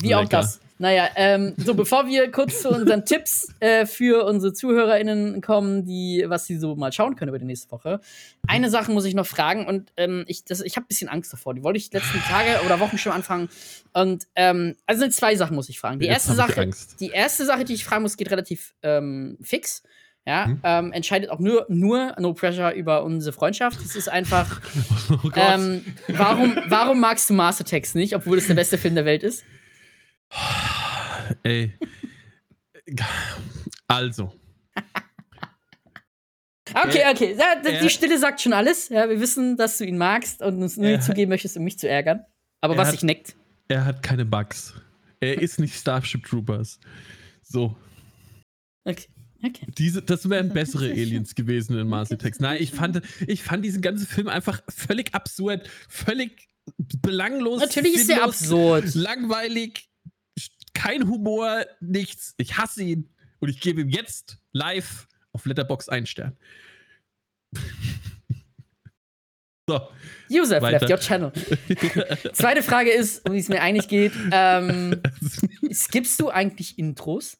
[0.00, 0.20] Wie Lecker.
[0.20, 0.60] auch das.
[0.76, 6.24] Naja, ähm, so bevor wir kurz zu unseren Tipps äh, für unsere ZuhörerInnen kommen, die,
[6.26, 8.00] was sie so mal schauen können über die nächste Woche.
[8.48, 11.54] Eine Sache muss ich noch fragen und ähm, ich, ich habe ein bisschen Angst davor.
[11.54, 13.48] Die wollte ich die letzten Tage oder Wochen schon anfangen.
[13.92, 16.00] Und ähm, also sind zwei Sachen muss ich fragen.
[16.00, 16.68] Die erste Sache,
[16.98, 19.84] die erste Sache, die ich fragen muss, geht relativ ähm, fix
[20.26, 20.60] ja, hm?
[20.64, 23.78] ähm, entscheidet auch nur, nur No Pressure über unsere Freundschaft.
[23.80, 24.60] Es ist einfach,
[25.10, 29.04] oh ähm, warum, warum magst du Master Text nicht, obwohl es der beste Film der
[29.04, 29.44] Welt ist?
[31.42, 31.74] Ey.
[33.86, 34.32] Also.
[36.72, 37.36] Okay, okay.
[37.38, 38.88] Ja, die Stille sagt schon alles.
[38.88, 41.88] Ja, wir wissen, dass du ihn magst und uns nur zugeben möchtest, um mich zu
[41.88, 42.24] ärgern.
[42.62, 43.36] Aber was sich neckt.
[43.68, 44.74] Er hat keine Bugs.
[45.20, 46.80] Er ist nicht Starship Troopers.
[47.42, 47.76] So.
[48.84, 49.06] Okay.
[49.44, 49.66] Okay.
[49.76, 52.40] Diese, das wären bessere Aliens gewesen in Mars Attacks.
[52.40, 56.48] Nein, ich fand, ich fand diesen ganzen Film einfach völlig absurd, völlig
[57.02, 57.60] belanglos.
[57.60, 58.94] Natürlich ist er absurd.
[58.94, 59.90] Langweilig,
[60.72, 62.34] kein Humor, nichts.
[62.38, 66.36] Ich hasse ihn und ich gebe ihm jetzt live auf Letterbox einen Stern.
[69.68, 69.80] so.
[70.28, 71.32] Joseph left your channel.
[72.32, 75.02] Zweite Frage ist, um die es mir eigentlich geht: ähm,
[75.70, 77.36] Skippst du eigentlich Intros?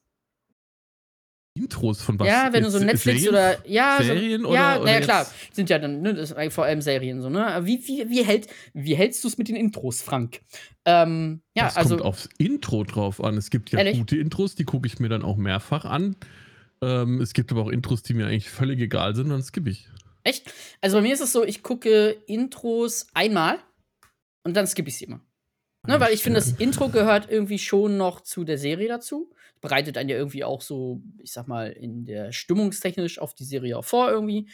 [1.57, 2.27] Intros von was?
[2.27, 3.29] Ja, wenn du so Netflix Serien?
[3.29, 6.81] oder ja, Serien so, oder, ja, naja, klar, sind ja dann ne, das vor allem
[6.81, 7.61] Serien so, ne?
[7.63, 10.41] Wie, wie, wie, hält, wie hältst du es mit den Intros, Frank?
[10.85, 13.37] Ähm, ja, das also kommt aufs Intro drauf an.
[13.37, 13.97] Es gibt ja ehrlich?
[13.97, 16.17] gute Intros, die gucke ich mir dann auch mehrfach an.
[16.83, 19.89] Ähm, es gibt aber auch Intros, die mir eigentlich völlig egal sind, dann skippe ich.
[20.25, 20.53] Echt?
[20.81, 23.59] Also bei mir ist es so, ich gucke Intros einmal
[24.43, 25.21] und dann skippe ich sie immer.
[25.87, 29.31] Ne, weil ich finde, das Intro gehört irgendwie schon noch zu der Serie dazu
[29.65, 33.79] bereitet einen ja irgendwie auch so, ich sag mal, in der stimmungstechnisch auf die Serie
[33.79, 34.47] auch vor irgendwie.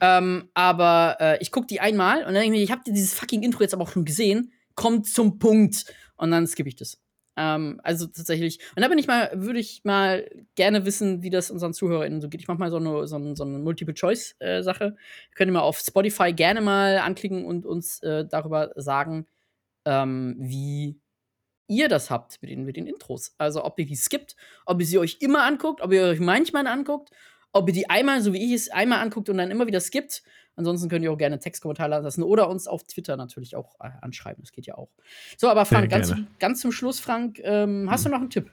[0.00, 3.12] Ähm, aber äh, ich gucke die einmal und dann denke ich mir, ich habe dieses
[3.12, 5.84] fucking Intro jetzt aber auch schon gesehen, kommt zum Punkt
[6.16, 6.98] und dann skippe ich das.
[7.36, 8.58] Ähm, also tatsächlich.
[8.74, 12.30] Und da bin ich mal, würde ich mal gerne wissen, wie das unseren ZuhörerInnen so
[12.30, 12.40] geht.
[12.40, 14.84] Ich mache mal so eine, so eine, so eine Multiple-Choice-Sache.
[14.84, 19.26] Äh, Könnt ihr mal auf Spotify gerne mal anklicken und uns äh, darüber sagen,
[19.84, 21.00] ähm, wie
[21.68, 23.34] ihr das habt mit den, mit den Intros.
[23.38, 26.66] Also ob ihr die skippt, ob ihr sie euch immer anguckt, ob ihr euch manchmal
[26.66, 27.10] anguckt,
[27.52, 30.22] ob ihr die einmal, so wie ich es, einmal anguckt und dann immer wieder skippt.
[30.56, 33.90] Ansonsten könnt ihr auch gerne einen Textkommentar lassen oder uns auf Twitter natürlich auch äh,
[34.02, 34.42] anschreiben.
[34.42, 34.90] Das geht ja auch.
[35.36, 38.50] So, aber Frank, ganz, zum, ganz zum Schluss, Frank, ähm, hast du noch einen Tipp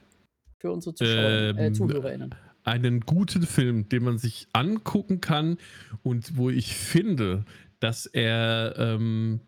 [0.58, 2.36] für unsere Zuschauer, äh, ähm, äh, ZuhörerInnen?
[2.64, 5.58] Einen guten Film, den man sich angucken kann
[6.04, 7.46] und wo ich finde,
[7.80, 9.42] dass er ähm,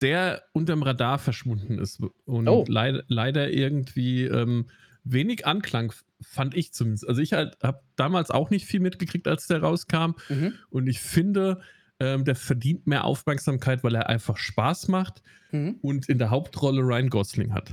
[0.00, 2.64] sehr unterm Radar verschwunden ist und Oh.
[2.68, 4.70] leid, leider irgendwie ähm,
[5.04, 5.92] wenig Anklang
[6.22, 7.08] fand ich zumindest.
[7.08, 10.54] Also ich halt habe damals auch nicht viel mitgekriegt, als der rauskam Mhm.
[10.70, 11.60] und ich finde,
[12.00, 15.22] ähm, der verdient mehr Aufmerksamkeit, weil er einfach Spaß macht
[15.52, 15.78] Mhm.
[15.82, 17.70] und in der Hauptrolle Ryan Gosling hat.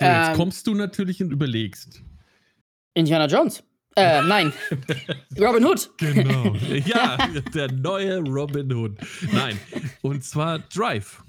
[0.00, 0.36] So, jetzt Ähm.
[0.36, 2.02] kommst du natürlich und überlegst.
[2.94, 3.62] Indiana Jones.
[3.98, 4.52] Äh, nein.
[5.40, 5.90] Robin Hood.
[5.98, 6.54] Genau.
[6.86, 7.16] ja,
[7.54, 8.96] der neue Robin Hood.
[9.32, 9.58] Nein.
[10.02, 11.22] Und zwar Drive.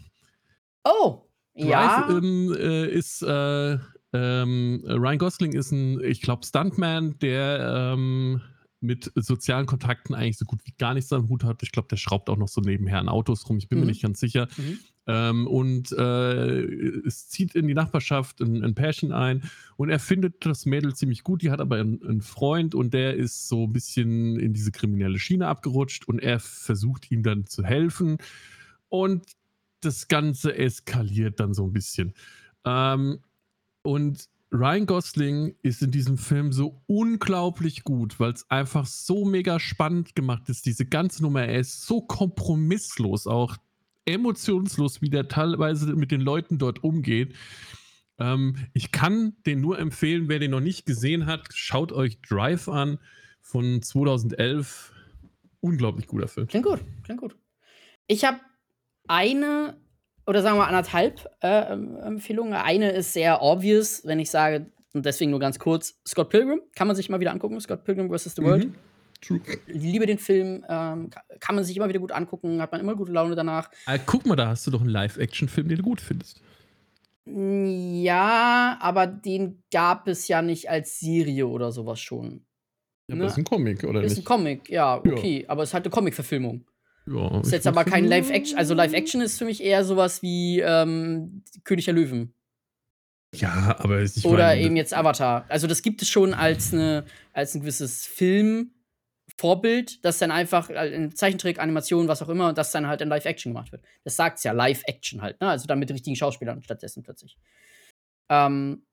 [0.83, 1.21] Oh.
[1.55, 2.07] Drive Ja.
[2.09, 3.77] ähm, äh, ist äh,
[4.13, 8.41] ähm, Ryan Gosling ist ein, ich glaube, Stuntman, der ähm,
[8.81, 11.61] mit sozialen Kontakten eigentlich so gut wie gar nichts am Hut hat.
[11.63, 13.57] Ich glaube, der schraubt auch noch so nebenher an Autos rum.
[13.57, 13.85] Ich bin Mhm.
[13.85, 14.47] mir nicht ganz sicher.
[14.57, 14.79] Mhm.
[15.09, 16.61] Ähm, und äh,
[17.07, 19.41] es zieht in die Nachbarschaft ein, ein Pärchen ein
[19.75, 21.41] und er findet das Mädel ziemlich gut.
[21.41, 25.17] Die hat aber einen, einen Freund und der ist so ein bisschen in diese kriminelle
[25.17, 28.17] Schiene abgerutscht und er versucht ihm dann zu helfen.
[28.87, 29.25] Und
[29.81, 32.13] das Ganze eskaliert dann so ein bisschen.
[32.63, 33.17] Ähm,
[33.81, 39.59] und Ryan Gosling ist in diesem Film so unglaublich gut, weil es einfach so mega
[39.59, 40.67] spannend gemacht ist.
[40.67, 43.57] Diese ganze Nummer, er ist so kompromisslos, auch
[44.05, 47.35] emotionslos, wie der teilweise mit den Leuten dort umgeht.
[48.19, 52.67] Ähm, ich kann den nur empfehlen, wer den noch nicht gesehen hat, schaut euch Drive
[52.67, 52.99] an
[53.41, 54.93] von 2011.
[55.61, 56.47] Unglaublich guter Film.
[56.47, 56.79] Klingt gut.
[57.03, 57.35] Klingt gut.
[58.07, 58.39] Ich habe
[59.07, 59.77] eine
[60.25, 62.53] oder sagen wir anderthalb äh, ähm, Empfehlungen.
[62.53, 66.61] Eine ist sehr obvious, wenn ich sage, und deswegen nur ganz kurz: Scott Pilgrim.
[66.75, 67.59] Kann man sich mal wieder angucken.
[67.59, 68.35] Scott Pilgrim vs.
[68.35, 68.67] The World.
[68.67, 68.75] Mhm.
[69.21, 69.41] True.
[69.67, 70.63] Ich liebe den Film.
[70.69, 72.61] Ähm, ka- kann man sich immer wieder gut angucken.
[72.61, 73.69] Hat man immer gute Laune danach.
[73.85, 76.41] Ah, guck mal, da hast du doch einen Live-Action-Film, den du gut findest.
[77.25, 82.45] Ja, aber den gab es ja nicht als Serie oder sowas schon.
[83.07, 83.23] Ja, Ne?
[83.23, 84.25] das ist ein Comic, oder Ist ein nicht?
[84.25, 85.45] Comic, ja, okay.
[85.47, 86.65] Aber es ist halt eine Comic-Verfilmung.
[87.07, 88.57] Ja, Ist jetzt aber kein Live-Action.
[88.57, 92.33] Also Live-Action ist für mich eher sowas wie ähm, König der Löwen.
[93.33, 95.45] Ja, aber ich Oder meine, eben jetzt Avatar.
[95.49, 97.03] Also das gibt es schon als, eine,
[97.33, 98.05] als ein gewisses
[99.29, 103.01] Filmvorbild, das dann einfach äh, in Zeichentrick, Animation, was auch immer, und das dann halt
[103.01, 103.83] in Live-Action gemacht wird.
[104.03, 105.49] Das sagt's ja, Live-Action halt, ne?
[105.49, 107.37] Also dann mit richtigen Schauspielern stattdessen plötzlich.
[108.29, 108.85] Ähm,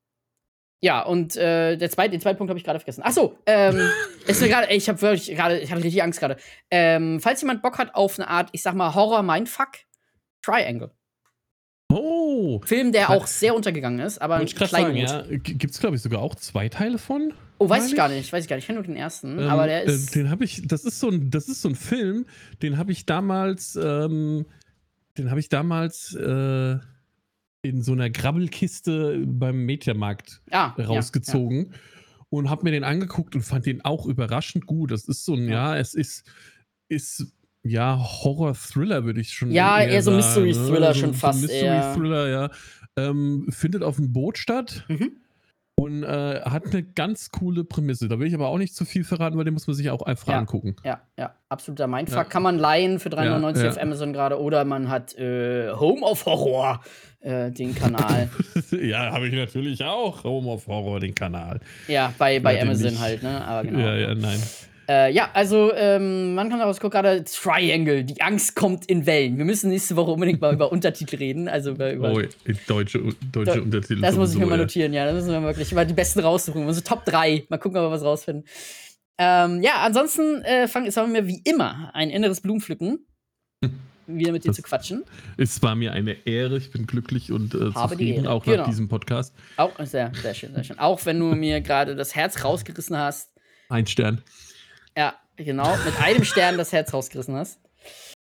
[0.82, 3.03] ja, und äh, der zweite, den zweiten Punkt habe ich gerade vergessen.
[3.05, 3.80] Ach so, ähm,
[4.26, 6.37] ist mir gerade, ich habe wirklich gerade, ich hatte richtig Angst gerade.
[6.70, 9.78] Ähm, falls jemand Bock hat auf eine Art, ich sag mal, Horror-Mindfuck,
[10.43, 10.91] Triangle.
[11.89, 12.61] Oh!
[12.64, 15.22] Film, der auch sehr untergegangen ist, aber ich gerade sagen, ja.
[15.28, 17.32] Gibt es, glaube ich, sogar auch zwei Teile von?
[17.59, 18.64] Oh, weiß ich gar nicht, weiß ich gar nicht.
[18.64, 20.14] Ich kenne nur den ersten, Ähm, aber der ist.
[20.14, 22.26] Äh, den habe ich, das ist so ein, das ist so ein Film,
[22.62, 24.47] den habe ich damals, ähm,
[25.16, 26.76] den habe ich damals äh,
[27.62, 31.72] in so einer Grabbelkiste beim Mediamarkt ah, ja, rausgezogen
[32.28, 34.91] und habe mir den angeguckt und fand den auch überraschend gut.
[34.91, 35.74] Das ist so ein, Ja.
[35.74, 36.24] ja, es ist,
[36.89, 37.32] ist
[37.69, 40.95] ja Horror-Thriller, würde ich schon Ja, eher so sagen, Mystery-Thriller ne?
[40.95, 41.77] schon fast eher.
[41.77, 42.51] Mystery-Thriller, ja.
[42.99, 44.85] Ähm, findet auf dem Boot statt.
[44.89, 45.12] Mhm.
[45.79, 48.09] Und äh, hat eine ganz coole Prämisse.
[48.09, 50.01] Da will ich aber auch nicht zu viel verraten, weil den muss man sich auch
[50.01, 50.39] einfach Ja.
[50.39, 50.75] angucken.
[50.85, 52.17] Ja, ja, absoluter Mindfuck.
[52.17, 52.25] Ja.
[52.25, 56.25] Kann man leihen für 3,99 Ja, auf Amazon gerade oder man hat äh, Home of
[56.25, 56.81] Horror,
[57.21, 58.31] äh, den Kanal.
[58.71, 60.25] ja, habe ich natürlich auch.
[60.25, 61.61] Home of Horror, den Kanal.
[61.89, 63.45] ja, bei, bei Amazon halt, ne?
[63.47, 63.81] Aber genau.
[63.81, 64.43] Ja, ja, nein.
[64.89, 69.37] Äh, ja, also, ähm, man kann daraus gucken, gerade Triangle, die Angst kommt in Wellen.
[69.37, 71.49] Wir müssen nächste Woche unbedingt mal über Untertitel reden.
[71.49, 72.20] Also über, über Oh,
[72.68, 73.01] deutsche,
[73.32, 74.01] deutsche Da- Untertitel.
[74.01, 74.62] Das muss ich mir mal ja.
[74.62, 75.05] notieren, ja.
[75.07, 76.64] Da müssen wir wirklich mal die besten raussuchen.
[76.66, 77.47] Unsere Top 3.
[77.49, 78.45] Mal gucken, ob wir was rausfinden.
[79.18, 83.07] Ähm, ja, ansonsten äh, fang, es mir wie immer ein inneres Blumenpflücken,
[84.07, 85.03] wieder mit dir Das- zu quatschen.
[85.37, 86.59] Es war mir eine Ehre.
[86.59, 88.59] Ich bin glücklich und äh, zufrieden, auch Genau.
[88.59, 89.34] nach diesem Podcast.
[89.57, 90.78] Auch sehr, sehr schön, sehr schön.
[90.78, 93.32] Auch wenn du mir gerade das Herz rausgerissen hast.
[93.68, 94.22] Ein Stern.
[94.97, 97.61] Ja, genau, mit einem Stern das Herz rausgerissen hast.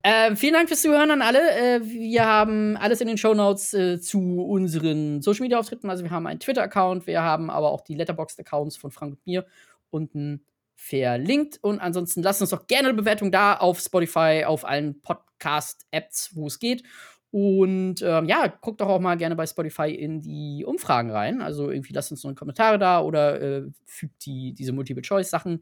[0.03, 1.39] Ähm, vielen Dank fürs Zuhören an alle.
[1.39, 5.89] Äh, wir haben alles in den Shownotes äh, zu unseren Social Media Auftritten.
[5.89, 9.45] Also wir haben einen Twitter-Account, wir haben aber auch die Letterboxd-Accounts von Frank und mir
[9.89, 10.45] unten
[10.75, 11.59] verlinkt.
[11.61, 16.47] Und ansonsten lasst uns doch gerne eine Bewertung da auf Spotify, auf allen Podcast-Apps, wo
[16.47, 16.83] es geht.
[17.31, 21.41] Und ähm, ja, guckt doch auch mal gerne bei Spotify in die Umfragen rein.
[21.41, 25.61] Also irgendwie lasst uns noch Kommentare da oder äh, fügt die, diese Multiple-Choice-Sachen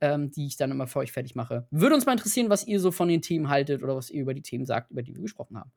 [0.00, 1.66] ähm, die ich dann immer für euch fertig mache.
[1.70, 4.34] Würde uns mal interessieren, was ihr so von den Themen haltet oder was ihr über
[4.34, 5.72] die Themen sagt, über die wir gesprochen haben.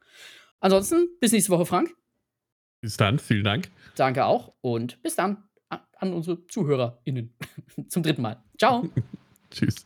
[0.59, 1.95] Ansonsten, bis nächste Woche, Frank.
[2.81, 3.19] Bis dann.
[3.19, 3.69] Vielen Dank.
[3.95, 7.33] Danke auch und bis dann an unsere ZuhörerInnen.
[7.87, 8.41] Zum dritten Mal.
[8.57, 8.89] Ciao.
[9.51, 9.85] Tschüss.